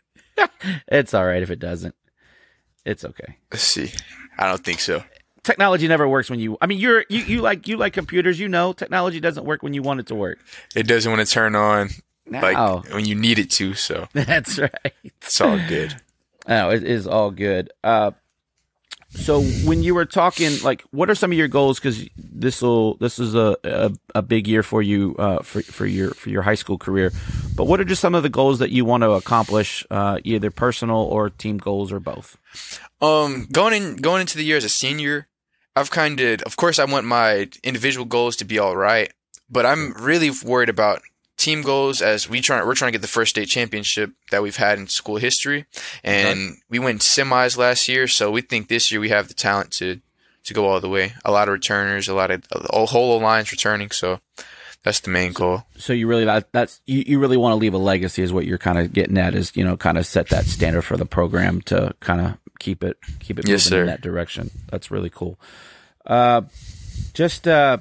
It's 0.87 1.13
all 1.13 1.25
right 1.25 1.43
if 1.43 1.51
it 1.51 1.59
doesn't. 1.59 1.93
It's 2.85 3.05
okay. 3.05 3.37
Let's 3.51 3.63
see. 3.63 3.91
I 4.37 4.47
don't 4.47 4.63
think 4.63 4.79
so. 4.79 5.03
Technology 5.43 5.87
never 5.87 6.07
works 6.07 6.29
when 6.29 6.39
you. 6.39 6.57
I 6.61 6.65
mean, 6.67 6.79
you're 6.79 7.05
you, 7.09 7.19
you 7.19 7.41
like 7.41 7.67
you 7.67 7.77
like 7.77 7.93
computers. 7.93 8.39
You 8.39 8.47
know, 8.49 8.73
technology 8.73 9.19
doesn't 9.19 9.45
work 9.45 9.63
when 9.63 9.73
you 9.73 9.81
want 9.81 9.99
it 9.99 10.07
to 10.07 10.15
work. 10.15 10.39
It 10.75 10.83
doesn't 10.87 11.11
want 11.11 11.25
to 11.25 11.33
turn 11.33 11.55
on 11.55 11.89
No, 12.25 12.39
like 12.39 12.93
when 12.93 13.05
you 13.05 13.15
need 13.15 13.39
it 13.39 13.49
to. 13.51 13.73
So 13.73 14.07
that's 14.13 14.59
right. 14.59 14.93
it's 15.03 15.39
all 15.41 15.57
good. 15.67 15.95
No, 16.47 16.71
it 16.71 16.83
is 16.83 17.05
all 17.05 17.29
good. 17.29 17.71
Uh, 17.83 18.09
so 19.09 19.41
when 19.41 19.81
you 19.81 19.95
were 19.95 20.05
talking, 20.05 20.61
like, 20.61 20.83
what 20.91 21.09
are 21.09 21.15
some 21.15 21.31
of 21.31 21.37
your 21.37 21.47
goals? 21.47 21.79
Because 21.79 22.07
this 22.15 22.61
will 22.61 22.95
this 22.95 23.17
is 23.17 23.33
a, 23.33 23.57
a 23.63 23.91
a 24.15 24.21
big 24.21 24.47
year 24.47 24.61
for 24.61 24.81
you 24.81 25.15
uh, 25.17 25.39
for 25.39 25.61
for 25.63 25.85
your 25.85 26.11
for 26.11 26.29
your 26.29 26.43
high 26.43 26.55
school 26.55 26.77
career. 26.77 27.11
But 27.55 27.65
what 27.65 27.79
are 27.79 27.85
just 27.85 28.01
some 28.01 28.13
of 28.13 28.23
the 28.23 28.29
goals 28.29 28.59
that 28.59 28.69
you 28.69 28.85
want 28.85 29.01
to 29.01 29.11
accomplish, 29.11 29.85
uh, 29.89 30.19
either 30.23 30.51
personal 30.51 30.97
or 30.97 31.29
team 31.29 31.57
goals 31.57 31.91
or 31.91 31.99
both? 31.99 32.37
Um, 33.01 33.47
going 33.51 33.73
in 33.73 33.95
going 33.95 34.21
into 34.21 34.37
the 34.37 34.45
year 34.45 34.57
as 34.57 34.63
a 34.63 34.69
senior, 34.69 35.27
I've 35.75 35.89
kind 35.89 36.19
of, 36.19 36.41
of 36.43 36.55
course, 36.55 36.77
I 36.77 36.85
want 36.85 37.05
my 37.05 37.49
individual 37.63 38.05
goals 38.05 38.35
to 38.37 38.45
be 38.45 38.59
all 38.59 38.75
right, 38.75 39.11
but 39.49 39.65
I'm 39.65 39.93
really 39.93 40.29
worried 40.45 40.69
about 40.69 41.01
team 41.39 41.61
goals 41.63 42.01
as 42.01 42.29
we 42.29 42.41
try 42.41 42.63
we're 42.63 42.75
trying 42.75 42.91
to 42.91 42.97
get 42.97 43.01
the 43.01 43.07
first 43.07 43.29
state 43.31 43.47
championship 43.47 44.11
that 44.29 44.43
we've 44.43 44.57
had 44.57 44.77
in 44.77 44.87
school 44.87 45.15
history, 45.17 45.65
and 46.03 46.57
we 46.69 46.77
went 46.79 47.01
semis 47.01 47.57
last 47.57 47.87
year, 47.87 48.07
so 48.07 48.29
we 48.29 48.41
think 48.41 48.67
this 48.67 48.91
year 48.91 48.99
we 49.01 49.09
have 49.09 49.27
the 49.27 49.33
talent 49.33 49.71
to 49.71 49.99
to 50.43 50.53
go 50.53 50.67
all 50.67 50.79
the 50.79 50.89
way. 50.89 51.13
A 51.25 51.31
lot 51.31 51.47
of 51.47 51.53
returners, 51.53 52.07
a 52.07 52.13
lot 52.13 52.29
of 52.31 52.43
a 52.51 52.85
whole 52.85 53.17
alliance 53.17 53.51
returning, 53.51 53.91
so 53.91 54.19
that's 54.83 54.99
the 55.01 55.09
main 55.09 55.31
goal. 55.33 55.63
So 55.77 55.93
you 55.93 56.07
really 56.07 56.25
that, 56.25 56.51
that's 56.51 56.81
you, 56.85 57.03
you 57.05 57.19
really 57.19 57.37
want 57.37 57.53
to 57.53 57.57
leave 57.57 57.73
a 57.73 57.77
legacy 57.77 58.21
is 58.21 58.31
what 58.33 58.45
you're 58.45 58.57
kind 58.57 58.77
of 58.77 58.93
getting 58.93 59.17
at 59.17 59.33
is 59.33 59.51
you 59.55 59.63
know 59.63 59.77
kind 59.77 59.97
of 59.97 60.05
set 60.05 60.29
that 60.29 60.45
standard 60.45 60.83
for 60.83 60.97
the 60.97 61.05
program 61.05 61.61
to 61.63 61.93
kind 61.99 62.21
of 62.21 62.37
keep 62.59 62.83
it 62.83 62.97
keep 63.19 63.39
it 63.39 63.45
moving 63.45 63.51
Yes, 63.51 63.63
sir. 63.63 63.81
in 63.81 63.87
that 63.87 64.01
direction. 64.01 64.49
That's 64.69 64.91
really 64.91 65.09
cool. 65.09 65.39
Uh, 66.05 66.41
just 67.13 67.47
uh, 67.47 67.77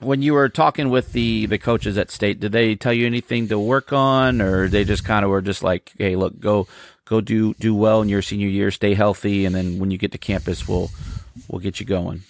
when 0.00 0.22
you 0.22 0.32
were 0.32 0.48
talking 0.48 0.90
with 0.90 1.12
the 1.12 1.46
the 1.46 1.58
coaches 1.58 1.96
at 1.96 2.10
state, 2.10 2.40
did 2.40 2.52
they 2.52 2.74
tell 2.74 2.92
you 2.92 3.06
anything 3.06 3.48
to 3.48 3.58
work 3.58 3.92
on, 3.92 4.40
or 4.40 4.68
they 4.68 4.84
just 4.84 5.04
kind 5.04 5.24
of 5.24 5.30
were 5.30 5.42
just 5.42 5.62
like, 5.62 5.92
hey, 5.98 6.16
look, 6.16 6.38
go 6.40 6.66
go 7.04 7.20
do 7.20 7.54
do 7.54 7.74
well 7.74 8.02
in 8.02 8.08
your 8.08 8.22
senior 8.22 8.48
year, 8.48 8.70
stay 8.70 8.94
healthy, 8.94 9.44
and 9.44 9.54
then 9.54 9.78
when 9.78 9.90
you 9.90 9.98
get 9.98 10.12
to 10.12 10.18
campus, 10.18 10.66
we'll 10.66 10.90
we'll 11.48 11.60
get 11.60 11.80
you 11.80 11.86
going. 11.86 12.22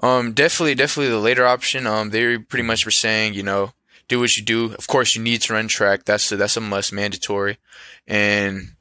Um, 0.00 0.32
definitely, 0.32 0.74
definitely 0.74 1.10
the 1.10 1.18
later 1.18 1.46
option. 1.46 1.86
Um, 1.86 2.10
they 2.10 2.38
pretty 2.38 2.64
much 2.64 2.84
were 2.84 2.90
saying, 2.90 3.34
you 3.34 3.42
know, 3.42 3.72
do 4.08 4.20
what 4.20 4.36
you 4.36 4.44
do. 4.44 4.74
Of 4.74 4.86
course, 4.86 5.16
you 5.16 5.22
need 5.22 5.42
to 5.42 5.54
run 5.54 5.68
track. 5.68 6.04
That's 6.04 6.30
a, 6.30 6.36
that's 6.36 6.56
a 6.56 6.60
must, 6.60 6.92
mandatory, 6.92 7.58
and 8.06 8.74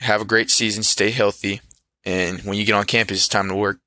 have 0.00 0.20
a 0.22 0.26
great 0.26 0.50
season. 0.50 0.82
Stay 0.82 1.10
healthy, 1.10 1.60
and 2.04 2.40
when 2.40 2.56
you 2.56 2.64
get 2.64 2.74
on 2.74 2.84
campus, 2.84 3.18
it's 3.18 3.28
time 3.28 3.48
to 3.48 3.54
work. 3.54 3.78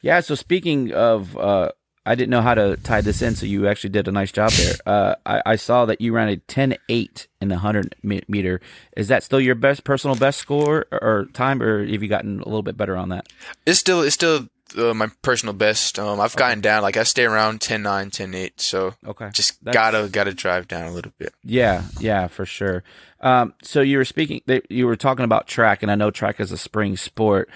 Yeah. 0.00 0.20
So 0.20 0.34
speaking 0.34 0.92
of, 0.92 1.36
uh, 1.36 1.70
I 2.04 2.14
didn't 2.16 2.30
know 2.30 2.40
how 2.42 2.54
to 2.54 2.76
tie 2.78 3.00
this 3.00 3.22
in, 3.22 3.36
so 3.36 3.46
you 3.46 3.68
actually 3.68 3.90
did 3.90 4.08
a 4.08 4.12
nice 4.12 4.32
job 4.32 4.50
there. 4.52 4.74
Uh, 4.84 5.14
I, 5.24 5.42
I 5.46 5.56
saw 5.56 5.86
that 5.86 6.00
you 6.00 6.12
ran 6.12 6.28
a 6.28 6.36
10-8 6.36 7.26
in 7.40 7.48
the 7.48 7.58
hundred 7.58 7.94
meter. 8.02 8.60
Is 8.96 9.08
that 9.08 9.22
still 9.22 9.40
your 9.40 9.54
best 9.54 9.84
personal 9.84 10.16
best 10.16 10.38
score 10.40 10.86
or, 10.90 10.98
or 11.02 11.24
time, 11.32 11.62
or 11.62 11.86
have 11.86 12.02
you 12.02 12.08
gotten 12.08 12.40
a 12.40 12.44
little 12.44 12.62
bit 12.62 12.76
better 12.76 12.96
on 12.96 13.10
that? 13.10 13.28
It's 13.66 13.78
still 13.78 14.02
it's 14.02 14.14
still 14.14 14.48
uh, 14.76 14.94
my 14.94 15.08
personal 15.22 15.52
best. 15.54 15.98
Um, 15.98 16.18
I've 16.18 16.34
gotten 16.34 16.60
down 16.60 16.82
like 16.82 16.96
I 16.96 17.02
stay 17.04 17.24
around 17.24 17.60
10-9, 17.60 18.10
10-8, 18.10 18.52
so 18.56 18.94
Okay. 19.06 19.28
just 19.32 19.62
That's- 19.64 19.74
gotta 19.74 20.08
gotta 20.10 20.34
drive 20.34 20.66
down 20.66 20.88
a 20.88 20.92
little 20.92 21.12
bit. 21.18 21.32
Yeah, 21.44 21.82
yeah, 22.00 22.26
for 22.26 22.44
sure. 22.46 22.82
Um, 23.20 23.54
so 23.62 23.80
you 23.80 23.98
were 23.98 24.04
speaking, 24.04 24.40
you 24.68 24.86
were 24.88 24.96
talking 24.96 25.24
about 25.24 25.46
track, 25.46 25.82
and 25.84 25.92
I 25.92 25.94
know 25.94 26.10
track 26.10 26.40
is 26.40 26.50
a 26.50 26.58
spring 26.58 26.96
sport. 26.96 27.48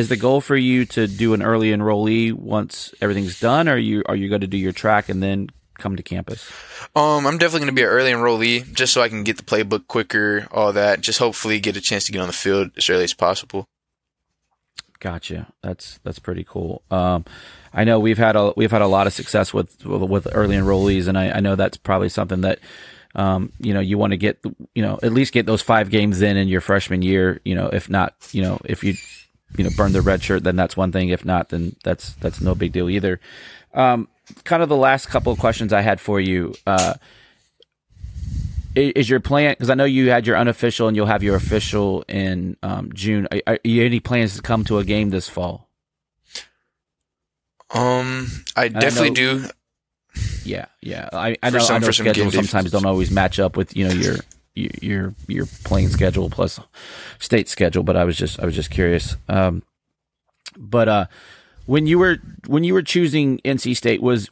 Is 0.00 0.08
the 0.08 0.16
goal 0.16 0.40
for 0.40 0.56
you 0.56 0.86
to 0.86 1.06
do 1.06 1.34
an 1.34 1.42
early 1.42 1.72
enrollee 1.72 2.32
once 2.32 2.94
everything's 3.02 3.38
done, 3.38 3.68
or 3.68 3.72
are 3.72 3.76
you 3.76 4.02
are 4.06 4.16
you 4.16 4.30
going 4.30 4.40
to 4.40 4.46
do 4.46 4.56
your 4.56 4.72
track 4.72 5.10
and 5.10 5.22
then 5.22 5.50
come 5.74 5.94
to 5.94 6.02
campus? 6.02 6.50
Um, 6.96 7.26
I'm 7.26 7.36
definitely 7.36 7.66
gonna 7.66 7.72
be 7.72 7.82
an 7.82 7.88
early 7.88 8.10
enrollee 8.10 8.72
just 8.72 8.94
so 8.94 9.02
I 9.02 9.10
can 9.10 9.24
get 9.24 9.36
the 9.36 9.42
playbook 9.42 9.88
quicker, 9.88 10.48
all 10.52 10.72
that. 10.72 11.02
Just 11.02 11.18
hopefully 11.18 11.60
get 11.60 11.76
a 11.76 11.82
chance 11.82 12.06
to 12.06 12.12
get 12.12 12.22
on 12.22 12.28
the 12.28 12.32
field 12.32 12.70
as 12.78 12.88
early 12.88 13.04
as 13.04 13.12
possible. 13.12 13.66
Gotcha. 15.00 15.52
That's 15.62 16.00
that's 16.02 16.18
pretty 16.18 16.44
cool. 16.44 16.80
Um, 16.90 17.26
I 17.74 17.84
know 17.84 18.00
we've 18.00 18.16
had 18.16 18.36
a 18.36 18.54
we've 18.56 18.70
had 18.70 18.80
a 18.80 18.86
lot 18.86 19.06
of 19.06 19.12
success 19.12 19.52
with 19.52 19.84
with, 19.84 20.08
with 20.08 20.28
early 20.32 20.56
enrollees, 20.56 21.08
and 21.08 21.18
I, 21.18 21.30
I 21.30 21.40
know 21.40 21.56
that's 21.56 21.76
probably 21.76 22.08
something 22.08 22.40
that 22.40 22.58
um, 23.14 23.52
you 23.58 23.74
know 23.74 23.80
you 23.80 23.98
want 23.98 24.12
to 24.12 24.16
get 24.16 24.42
you 24.74 24.82
know 24.82 24.98
at 25.02 25.12
least 25.12 25.34
get 25.34 25.44
those 25.44 25.60
five 25.60 25.90
games 25.90 26.22
in 26.22 26.38
in 26.38 26.48
your 26.48 26.62
freshman 26.62 27.02
year. 27.02 27.42
You 27.44 27.54
know, 27.54 27.68
if 27.68 27.90
not, 27.90 28.14
you 28.32 28.40
know, 28.40 28.58
if 28.64 28.82
you 28.82 28.94
you 29.56 29.64
know 29.64 29.70
burn 29.76 29.92
the 29.92 30.00
red 30.02 30.22
shirt, 30.22 30.44
then 30.44 30.56
that's 30.56 30.76
one 30.76 30.92
thing. 30.92 31.08
If 31.08 31.24
not, 31.24 31.48
then 31.50 31.76
that's 31.84 32.12
that's 32.14 32.40
no 32.40 32.54
big 32.54 32.72
deal 32.72 32.88
either. 32.90 33.20
Um, 33.74 34.08
kind 34.44 34.62
of 34.62 34.68
the 34.68 34.76
last 34.76 35.06
couple 35.08 35.32
of 35.32 35.38
questions 35.38 35.72
I 35.72 35.80
had 35.80 36.00
for 36.00 36.20
you. 36.20 36.54
Uh, 36.66 36.94
is 38.76 39.10
your 39.10 39.18
plan 39.18 39.50
because 39.52 39.68
I 39.68 39.74
know 39.74 39.84
you 39.84 40.10
had 40.10 40.26
your 40.28 40.36
unofficial 40.36 40.86
and 40.86 40.96
you'll 40.96 41.06
have 41.06 41.24
your 41.24 41.34
official 41.34 42.04
in 42.08 42.56
um, 42.62 42.90
June. 42.94 43.26
Are, 43.32 43.40
are 43.54 43.58
you 43.64 43.84
any 43.84 43.98
plans 43.98 44.36
to 44.36 44.42
come 44.42 44.62
to 44.64 44.78
a 44.78 44.84
game 44.84 45.10
this 45.10 45.28
fall? 45.28 45.68
Um, 47.70 48.28
I 48.56 48.68
definitely 48.68 49.10
know- 49.10 49.38
do. 49.42 49.44
Yeah, 50.44 50.66
yeah. 50.80 51.08
I, 51.12 51.36
I 51.42 51.50
know, 51.50 51.58
some- 51.60 51.76
I 51.76 51.78
know 51.78 51.90
schedules 51.90 52.34
sometimes 52.34 52.70
don't 52.72 52.86
always 52.86 53.10
match 53.10 53.38
up 53.38 53.56
with 53.56 53.76
you 53.76 53.86
know 53.88 53.94
your 53.94 54.16
your 54.54 55.14
your 55.28 55.46
playing 55.64 55.88
schedule 55.88 56.30
plus 56.30 56.60
state 57.18 57.48
schedule, 57.48 57.82
but 57.82 57.96
I 57.96 58.04
was 58.04 58.16
just 58.16 58.40
I 58.40 58.44
was 58.44 58.54
just 58.54 58.70
curious. 58.70 59.16
Um, 59.28 59.62
but 60.56 60.88
uh, 60.88 61.06
when 61.66 61.86
you 61.86 61.98
were 61.98 62.18
when 62.46 62.64
you 62.64 62.74
were 62.74 62.82
choosing 62.82 63.38
NC 63.44 63.76
State 63.76 64.02
was 64.02 64.28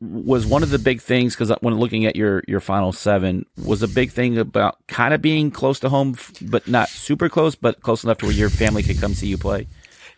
was 0.00 0.44
one 0.46 0.62
of 0.62 0.70
the 0.70 0.78
big 0.78 1.00
things 1.00 1.34
because 1.34 1.50
when 1.60 1.74
looking 1.78 2.04
at 2.06 2.16
your 2.16 2.42
your 2.46 2.60
final 2.60 2.92
seven 2.92 3.46
was 3.64 3.82
a 3.82 3.88
big 3.88 4.10
thing 4.10 4.36
about 4.38 4.76
kind 4.88 5.14
of 5.14 5.22
being 5.22 5.50
close 5.50 5.80
to 5.80 5.88
home, 5.88 6.16
but 6.42 6.68
not 6.68 6.88
super 6.88 7.28
close, 7.28 7.54
but 7.54 7.80
close 7.82 8.04
enough 8.04 8.18
to 8.18 8.26
where 8.26 8.34
your 8.34 8.50
family 8.50 8.82
could 8.82 8.98
come 9.00 9.14
see 9.14 9.26
you 9.28 9.38
play. 9.38 9.66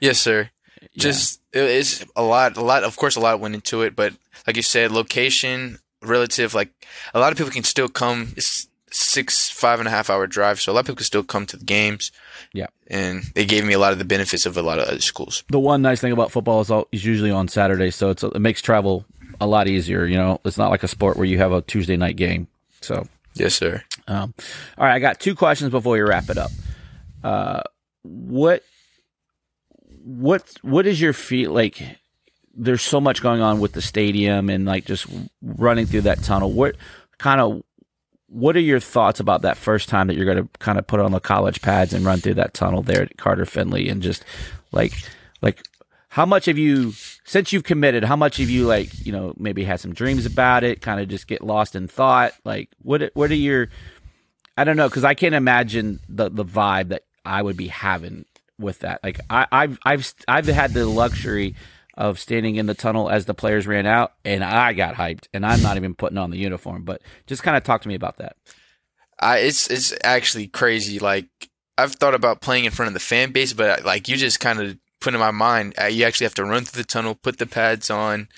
Yes, 0.00 0.18
sir. 0.18 0.50
Just 0.96 1.40
it- 1.52 1.58
it's 1.61 2.04
a 2.16 2.23
lot, 2.23 2.56
a 2.56 2.61
lot. 2.62 2.82
Of 2.84 2.96
course, 2.96 3.16
a 3.16 3.20
lot 3.20 3.40
went 3.40 3.54
into 3.54 3.82
it, 3.82 3.94
but 3.94 4.12
like 4.46 4.56
you 4.56 4.62
said, 4.62 4.90
location, 4.90 5.78
relative. 6.02 6.54
Like 6.54 6.70
a 7.14 7.20
lot 7.20 7.30
of 7.32 7.38
people 7.38 7.52
can 7.52 7.64
still 7.64 7.88
come. 7.88 8.32
It's 8.37 8.68
six, 8.94 9.50
five 9.50 9.78
and 9.80 9.88
a 9.88 9.90
half 9.90 10.08
hour 10.10 10.26
drive, 10.26 10.60
so 10.60 10.70
a 10.70 10.74
lot 10.74 10.80
of 10.80 10.86
people 10.86 10.96
can 10.96 11.04
still 11.04 11.22
come 11.24 11.46
to 11.46 11.56
the 11.56 11.64
games. 11.64 12.12
Yeah. 12.52 12.66
and 12.86 13.24
they 13.34 13.44
gave 13.44 13.64
me 13.64 13.72
a 13.72 13.78
lot 13.80 13.92
of 13.92 13.98
the 13.98 14.04
benefits 14.04 14.46
of 14.46 14.56
a 14.56 14.62
lot 14.62 14.78
of 14.78 14.86
other 14.86 15.00
schools. 15.00 15.42
the 15.50 15.58
one 15.58 15.82
nice 15.82 16.00
thing 16.00 16.12
about 16.12 16.30
football 16.30 16.60
is, 16.60 16.70
all, 16.70 16.86
is 16.92 17.04
usually 17.04 17.30
on 17.32 17.48
Saturday, 17.48 17.90
so 17.90 18.10
it's 18.10 18.22
it 18.22 18.38
makes 18.40 18.62
travel 18.62 19.04
a 19.40 19.46
lot 19.46 19.66
easier. 19.66 20.04
You 20.06 20.16
know, 20.16 20.40
it's 20.44 20.56
not 20.58 20.70
like 20.70 20.82
a 20.84 20.88
sport 20.88 21.16
where 21.16 21.26
you 21.26 21.38
have 21.38 21.50
a 21.52 21.62
Tuesday 21.62 21.96
night 21.96 22.16
game. 22.16 22.46
So, 22.80 23.06
Yes, 23.34 23.54
sir. 23.56 23.82
um, 24.06 24.32
all 24.78 24.84
right, 24.86 24.94
I 24.94 24.98
got 25.00 25.18
two 25.18 25.34
questions 25.34 25.70
before 25.70 25.94
we 25.94 26.00
wrap 26.00 26.30
it 26.30 26.38
up. 26.38 26.50
Uh, 27.24 27.62
what 28.02 28.62
what 30.04 30.42
what 30.62 30.86
is 30.86 31.00
your 31.00 31.12
feel 31.12 31.52
like? 31.52 31.82
There's 32.56 32.82
so 32.82 33.00
much 33.00 33.20
going 33.22 33.40
on 33.40 33.58
with 33.58 33.72
the 33.72 33.82
stadium 33.82 34.48
and 34.48 34.64
like 34.64 34.84
just 34.84 35.06
running 35.42 35.86
through 35.86 36.02
that 36.02 36.22
tunnel. 36.22 36.52
What 36.52 36.76
kind 37.18 37.40
of 37.40 37.62
what 38.35 38.57
are 38.57 38.61
your 38.61 38.81
thoughts 38.81 39.21
about 39.21 39.43
that 39.43 39.57
first 39.57 39.88
time 39.88 40.09
that 40.09 40.17
you're 40.17 40.25
going 40.25 40.43
to 40.43 40.59
kind 40.59 40.76
of 40.76 40.87
put 40.87 40.99
on 40.99 41.12
the 41.12 41.21
college 41.21 41.62
pads 41.62 41.93
and 41.93 42.05
run 42.05 42.19
through 42.19 42.35
that 42.35 42.53
tunnel 42.53 42.83
there 42.83 43.03
at 43.03 43.17
Carter 43.17 43.47
Finley 43.47 43.88
and 43.88 44.03
just 44.03 44.25
like 44.73 44.93
like 45.41 45.62
how 46.09 46.26
much 46.26 46.47
have 46.47 46.59
you 46.59 46.93
since 47.25 47.53
you've 47.53 47.62
committed 47.62 48.03
how 48.03 48.17
much 48.17 48.38
have 48.38 48.50
you 48.50 48.67
like 48.67 49.07
you 49.07 49.12
know 49.12 49.35
maybe 49.37 49.62
had 49.62 49.79
some 49.79 49.95
dreams 49.95 50.26
about 50.26 50.64
it 50.64 50.81
kind 50.81 51.00
of 51.00 51.09
just 51.09 51.29
get 51.29 51.43
lost 51.43 51.76
in 51.76 51.87
thought? 51.87 52.33
Like 52.45 52.71
what 52.83 53.09
what 53.14 53.31
are 53.31 53.37
your 53.37 53.69
I 54.57 54.64
don't 54.64 54.76
know 54.76 54.88
because 54.88 55.05
I 55.05 55.14
can't 55.14 55.35
imagine 55.35 56.00
the 56.09 56.29
the 56.29 56.45
vibe 56.45 56.88
that 56.88 57.03
I 57.25 57.41
would 57.41 57.57
be 57.57 57.69
having 57.69 58.25
with 58.59 58.81
that. 58.81 58.99
Like 59.05 59.21
I, 59.31 59.47
I've 59.53 59.79
I've 59.85 60.12
I've 60.26 60.47
had 60.47 60.73
the 60.73 60.87
luxury 60.87 61.55
of 61.96 62.18
standing 62.18 62.56
in 62.56 62.66
the 62.66 62.74
tunnel 62.74 63.08
as 63.08 63.24
the 63.26 63.34
players 63.34 63.66
ran 63.66 63.86
out 63.86 64.14
and 64.24 64.42
I 64.42 64.72
got 64.72 64.94
hyped 64.94 65.28
and 65.32 65.46
I'm 65.46 65.62
not 65.62 65.76
even 65.76 65.94
putting 65.94 66.18
on 66.18 66.30
the 66.30 66.38
uniform 66.38 66.84
but 66.84 67.02
just 67.26 67.42
kind 67.42 67.56
of 67.56 67.64
talk 67.64 67.82
to 67.82 67.88
me 67.88 67.94
about 67.94 68.18
that 68.18 68.36
I 69.18 69.38
it's 69.38 69.70
it's 69.70 69.94
actually 70.02 70.48
crazy. 70.48 70.98
Like 70.98 71.26
I've 71.78 71.94
thought 71.94 72.14
about 72.14 72.40
playing 72.40 72.64
in 72.64 72.72
front 72.72 72.88
of 72.88 72.94
the 72.94 73.00
fan 73.00 73.32
base, 73.32 73.52
but 73.52 73.84
like 73.84 74.08
you 74.08 74.16
just 74.16 74.40
kind 74.40 74.60
of 74.60 74.76
put 75.00 75.14
in 75.14 75.20
my 75.20 75.30
mind, 75.30 75.74
uh, 75.80 75.86
you 75.86 76.04
actually 76.04 76.26
have 76.26 76.34
to 76.34 76.44
run 76.44 76.64
through 76.64 76.82
the 76.82 76.86
tunnel, 76.86 77.14
put 77.14 77.38
the 77.38 77.46
pads 77.46 77.90
on. 77.90 78.28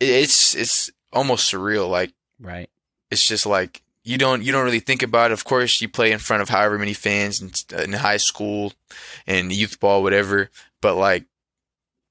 It's 0.00 0.54
it's 0.54 0.90
almost 1.12 1.52
surreal. 1.52 1.88
Like 1.88 2.12
right 2.40 2.68
it's 3.10 3.26
just 3.26 3.46
like 3.46 3.82
you 4.04 4.18
don't 4.18 4.42
you 4.42 4.52
don't 4.52 4.64
really 4.64 4.80
think 4.80 5.02
about 5.02 5.30
it. 5.30 5.34
Of 5.34 5.44
course, 5.44 5.80
you 5.80 5.88
play 5.88 6.12
in 6.12 6.18
front 6.18 6.42
of 6.42 6.48
however 6.48 6.78
many 6.78 6.92
fans 6.92 7.42
in, 7.42 7.50
in 7.78 7.92
high 7.92 8.18
school 8.18 8.72
and 9.26 9.52
youth 9.52 9.80
ball, 9.80 10.02
whatever. 10.02 10.50
But 10.80 10.96
like 10.96 11.24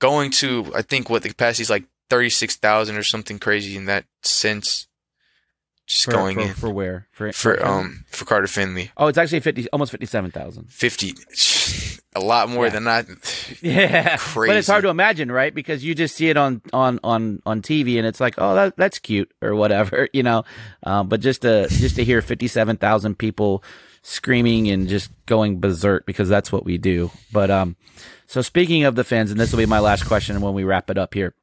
going 0.05 0.31
to, 0.41 0.71
I 0.75 0.81
think 0.81 1.09
what 1.09 1.21
the 1.23 1.29
capacity 1.29 1.63
is 1.63 1.69
like 1.69 1.85
thirty 2.09 2.29
six 2.29 2.55
thousand 2.55 2.95
or 2.97 3.03
something 3.03 3.39
crazy 3.39 3.75
in 3.75 3.85
that 3.85 4.05
sense. 4.23 4.87
Just 5.87 6.05
for, 6.05 6.11
going 6.11 6.35
for, 6.35 6.41
in 6.41 6.53
for 6.55 6.69
where 6.71 7.07
for, 7.11 7.31
for 7.31 7.63
um 7.63 8.05
for 8.09 8.25
Carter 8.25 8.47
Finley, 8.47 8.89
oh 8.97 9.05
it's 9.05 9.19
actually 9.19 9.39
50 9.39 9.69
almost 9.69 9.91
57,000 9.91 10.65
fifty, 10.71 11.13
a 12.15 12.19
lot 12.19 12.49
more 12.49 12.65
Yeah. 12.65 12.71
than 12.73 12.87
I. 12.87 13.03
Yeah, 13.61 14.17
Crazy. 14.17 14.49
but 14.49 14.57
it's 14.57 14.67
hard 14.67 14.81
to 14.83 14.89
imagine, 14.89 15.31
right? 15.31 15.53
Because 15.53 15.83
you 15.85 15.93
just 15.93 16.15
see 16.15 16.29
it 16.29 16.37
on 16.37 16.61
on 16.73 16.99
on 17.03 17.39
on 17.45 17.61
TV, 17.61 17.99
and 17.99 18.07
it's 18.07 18.19
like, 18.19 18.33
oh, 18.39 18.55
that 18.55 18.75
that's 18.77 18.97
cute 18.97 19.29
or 19.43 19.53
whatever, 19.53 20.09
you 20.13 20.23
know. 20.23 20.43
Um, 20.81 21.07
but 21.07 21.21
just 21.21 21.43
to 21.43 21.67
just 21.69 21.97
to 21.97 22.03
hear 22.03 22.19
fifty 22.23 22.47
seven 22.47 22.77
thousand 22.77 23.19
people 23.19 23.63
screaming 24.01 24.67
and 24.69 24.87
just 24.87 25.11
going 25.27 25.59
berserk 25.59 26.07
because 26.07 26.29
that's 26.29 26.51
what 26.51 26.65
we 26.65 26.79
do. 26.79 27.11
But 27.31 27.51
um, 27.51 27.75
so 28.27 28.41
speaking 28.41 28.83
of 28.83 28.95
the 28.95 29.03
fans, 29.03 29.31
and 29.31 29.39
this 29.39 29.51
will 29.51 29.59
be 29.59 29.65
my 29.65 29.79
last 29.79 30.05
question 30.05 30.41
when 30.41 30.53
we 30.53 30.63
wrap 30.63 30.89
it 30.89 30.97
up 30.97 31.13
here. 31.13 31.33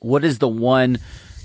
What 0.00 0.24
is 0.24 0.38
the 0.38 0.48
one 0.48 0.98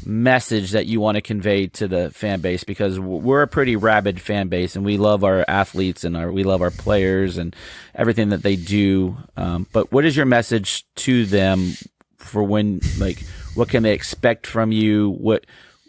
message 0.06 0.72
that 0.72 0.88
you 0.88 1.00
want 1.00 1.16
to 1.16 1.22
convey 1.22 1.68
to 1.68 1.88
the 1.88 2.12
fan 2.12 2.42
base? 2.42 2.64
Because 2.64 3.00
we're 3.00 3.42
a 3.42 3.48
pretty 3.48 3.76
rabid 3.76 4.22
fan 4.22 4.50
base, 4.50 4.76
and 4.76 4.86
we 4.86 4.98
love 4.98 5.24
our 5.24 5.46
athletes 5.48 6.04
and 6.04 6.16
our 6.18 6.32
we 6.32 6.44
love 6.44 6.62
our 6.62 6.72
players 6.72 7.38
and 7.38 7.56
everything 7.96 8.30
that 8.30 8.44
they 8.44 8.56
do. 8.56 9.18
Um, 9.38 9.68
but 9.72 9.92
what 9.92 10.06
is 10.06 10.16
your 10.16 10.26
message 10.26 10.86
to 10.98 11.26
them 11.26 11.74
for 12.18 12.44
when, 12.44 12.82
like, 13.00 13.24
what 13.56 13.70
can 13.70 13.84
they 13.84 13.94
expect 13.94 14.46
from 14.48 14.72
you? 14.72 15.10
What 15.12 15.46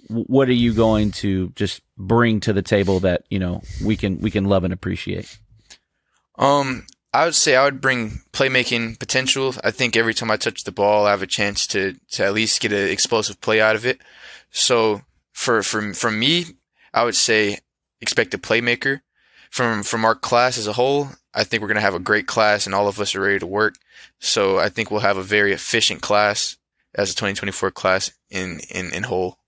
what 0.09 0.49
are 0.49 0.55
you 0.55 0.75
going 0.75 1.11
to 1.11 1.51
just 1.51 1.81
bring 1.97 2.41
to 2.41 2.53
the 2.53 2.63
table 2.63 3.01
that 3.01 3.25
you 3.31 3.39
know 3.39 3.63
we 3.85 3.97
can 3.97 4.21
we 4.21 4.31
can 4.31 4.45
love 4.45 4.65
and 4.65 4.73
appreciate? 4.73 5.39
Um, 6.39 6.87
I 7.15 7.27
would 7.27 7.35
say 7.35 7.57
I 7.57 7.65
would 7.65 7.81
bring 7.81 8.23
playmaking 8.33 8.99
potential. 8.99 9.55
I 9.63 9.71
think 9.71 9.97
every 9.97 10.15
time 10.15 10.31
I 10.31 10.37
touch 10.37 10.65
the 10.65 10.73
ball, 10.73 11.07
I 11.07 11.11
have 11.11 11.23
a 11.23 11.27
chance 11.27 11.67
to 11.69 11.97
to 12.13 12.25
at 12.25 12.33
least 12.35 12.61
get 12.61 12.73
an 12.73 12.89
explosive 12.89 13.41
play 13.41 13.61
out 13.61 13.77
of 13.77 13.85
it. 13.85 14.01
So 14.51 15.03
for 15.33 15.63
from 15.63 15.93
from 15.93 16.19
me, 16.19 16.47
I 16.95 17.05
would 17.05 17.15
say 17.15 17.59
expect 18.01 18.35
a 18.35 18.39
playmaker. 18.39 19.01
From 19.51 19.83
from 19.83 20.05
our 20.07 20.15
class 20.15 20.57
as 20.57 20.67
a 20.67 20.73
whole, 20.73 21.09
I 21.35 21.45
think 21.45 21.61
we're 21.61 21.69
gonna 21.69 21.83
have 21.83 21.95
a 21.95 21.99
great 21.99 22.27
class, 22.27 22.65
and 22.65 22.75
all 22.75 22.89
of 22.89 22.99
us 22.99 23.15
are 23.15 23.21
ready 23.21 23.39
to 23.39 23.47
work. 23.47 23.75
So 24.19 24.59
I 24.59 24.71
think 24.71 24.91
we'll 24.91 25.01
have 25.01 25.19
a 25.19 25.23
very 25.23 25.53
efficient 25.53 26.01
class 26.01 26.57
as 26.95 27.11
a 27.11 27.15
2024 27.15 27.71
class 27.73 28.11
in 28.31 28.61
in 28.71 28.93
in 28.95 29.03
whole. 29.03 29.39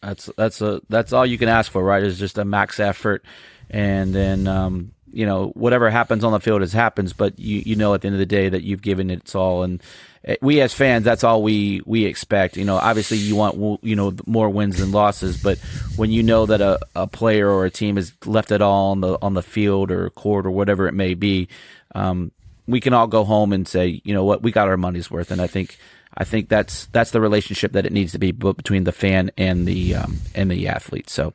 That's 0.00 0.30
that's 0.36 0.60
a 0.62 0.80
that's 0.88 1.12
all 1.12 1.26
you 1.26 1.38
can 1.38 1.48
ask 1.48 1.72
for, 1.72 1.82
right? 1.82 2.02
Is 2.02 2.18
just 2.18 2.38
a 2.38 2.44
max 2.44 2.78
effort, 2.78 3.24
and 3.68 4.14
then 4.14 4.46
um, 4.46 4.92
you 5.12 5.26
know 5.26 5.48
whatever 5.48 5.90
happens 5.90 6.24
on 6.24 6.32
the 6.32 6.40
field 6.40 6.62
is 6.62 6.72
happens, 6.72 7.12
but 7.12 7.38
you 7.38 7.62
you 7.64 7.76
know 7.76 7.94
at 7.94 8.02
the 8.02 8.08
end 8.08 8.14
of 8.14 8.18
the 8.18 8.26
day 8.26 8.48
that 8.48 8.62
you've 8.62 8.82
given 8.82 9.10
it 9.10 9.34
all, 9.34 9.62
and 9.62 9.82
eh, 10.24 10.36
we 10.40 10.60
as 10.60 10.72
fans, 10.72 11.04
that's 11.04 11.24
all 11.24 11.42
we 11.42 11.82
we 11.86 12.04
expect. 12.04 12.56
You 12.56 12.64
know, 12.64 12.76
obviously 12.76 13.18
you 13.18 13.36
want 13.36 13.82
you 13.82 13.96
know 13.96 14.14
more 14.26 14.48
wins 14.48 14.78
than 14.78 14.92
losses, 14.92 15.40
but 15.42 15.58
when 15.96 16.10
you 16.10 16.22
know 16.22 16.46
that 16.46 16.60
a, 16.60 16.78
a 16.94 17.06
player 17.06 17.48
or 17.48 17.64
a 17.64 17.70
team 17.70 17.96
has 17.96 18.12
left 18.24 18.50
it 18.50 18.62
all 18.62 18.92
on 18.92 19.00
the 19.00 19.18
on 19.20 19.34
the 19.34 19.42
field 19.42 19.90
or 19.90 20.10
court 20.10 20.46
or 20.46 20.50
whatever 20.50 20.86
it 20.88 20.94
may 20.94 21.14
be, 21.14 21.48
um, 21.94 22.32
we 22.66 22.80
can 22.80 22.92
all 22.92 23.06
go 23.06 23.24
home 23.24 23.52
and 23.52 23.66
say, 23.66 24.00
you 24.04 24.14
know 24.14 24.24
what, 24.24 24.42
we 24.42 24.52
got 24.52 24.68
our 24.68 24.76
money's 24.76 25.10
worth, 25.10 25.30
and 25.30 25.40
I 25.40 25.46
think. 25.46 25.78
I 26.12 26.24
think 26.24 26.48
that's 26.48 26.86
that's 26.86 27.12
the 27.12 27.20
relationship 27.20 27.70
that 27.72 27.86
it 27.86 27.92
needs 27.92 28.10
to 28.12 28.18
be 28.18 28.32
between 28.32 28.82
the 28.82 28.90
fan 28.90 29.30
and 29.38 29.64
the 29.64 29.94
um, 29.94 30.18
and 30.34 30.50
the 30.50 30.66
athlete. 30.66 31.08
So, 31.08 31.34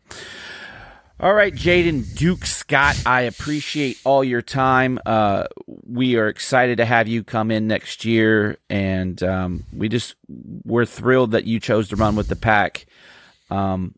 all 1.19 1.33
right, 1.33 1.53
Jayden 1.53 2.15
Duke 2.15 2.45
Scott, 2.45 3.01
I 3.05 3.21
appreciate 3.21 3.97
all 4.03 4.23
your 4.23 4.41
time. 4.41 4.99
Uh, 5.05 5.45
we 5.65 6.17
are 6.17 6.27
excited 6.27 6.77
to 6.77 6.85
have 6.85 7.07
you 7.07 7.23
come 7.23 7.51
in 7.51 7.67
next 7.67 8.03
year, 8.03 8.57
and 8.69 9.21
um, 9.23 9.63
we 9.71 9.87
just 9.87 10.15
we're 10.65 10.85
thrilled 10.85 11.31
that 11.31 11.45
you 11.45 11.59
chose 11.59 11.89
to 11.89 11.95
run 11.95 12.15
with 12.15 12.27
the 12.27 12.35
pack. 12.35 12.85
Um, 13.49 13.95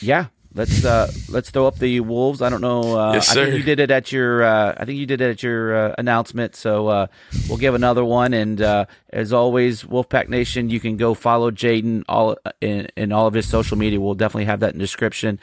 yeah, 0.00 0.26
let's 0.54 0.84
uh, 0.84 1.10
let's 1.28 1.50
throw 1.50 1.66
up 1.66 1.78
the 1.78 2.00
wolves. 2.00 2.42
I 2.42 2.48
don't 2.48 2.60
know. 2.60 2.98
Uh, 2.98 3.14
yes, 3.14 3.30
I 3.30 3.34
sir. 3.34 3.44
think 3.46 3.58
you 3.58 3.64
did 3.64 3.80
it 3.80 3.90
at 3.90 4.12
your. 4.12 4.42
Uh, 4.42 4.74
I 4.76 4.84
think 4.84 4.98
you 4.98 5.06
did 5.06 5.20
it 5.20 5.30
at 5.30 5.42
your 5.42 5.74
uh, 5.74 5.94
announcement. 5.98 6.54
So 6.56 6.88
uh, 6.88 7.06
we'll 7.48 7.58
give 7.58 7.74
another 7.74 8.04
one. 8.04 8.34
And 8.34 8.60
uh, 8.60 8.86
as 9.10 9.32
always, 9.32 9.84
Wolfpack 9.84 10.28
Nation, 10.28 10.70
you 10.70 10.80
can 10.80 10.96
go 10.96 11.14
follow 11.14 11.50
Jayden 11.50 12.04
all 12.08 12.36
in, 12.60 12.88
in 12.96 13.12
all 13.12 13.26
of 13.26 13.34
his 13.34 13.48
social 13.48 13.76
media. 13.76 14.00
We'll 14.00 14.14
definitely 14.14 14.46
have 14.46 14.60
that 14.60 14.74
in 14.74 14.78
description. 14.78 15.40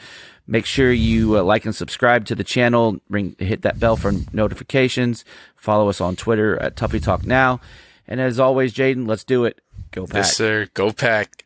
Make 0.48 0.66
sure 0.66 0.92
you 0.92 1.38
uh, 1.38 1.44
like 1.44 1.66
and 1.66 1.76
subscribe 1.76 2.26
to 2.26 2.36
the 2.36 2.44
channel. 2.44 2.98
Ring, 3.10 3.36
hit 3.40 3.64
that 3.64 3.80
bell 3.80 3.96
for 3.96 4.12
notifications. 4.32 5.26
Follow 5.56 5.90
us 5.90 6.00
on 6.00 6.16
Twitter 6.16 6.62
at 6.62 6.76
Tuffy 6.76 7.02
Talk 7.02 7.26
Now. 7.26 7.60
And 8.08 8.22
as 8.22 8.40
always, 8.40 8.74
Jayden, 8.74 9.08
let's 9.08 9.24
do 9.24 9.46
it. 9.46 9.60
Go 9.92 10.06
pack. 10.06 10.16
Yes, 10.16 10.38
sir. 10.38 10.68
Go 10.74 10.92
pack. 10.92 11.46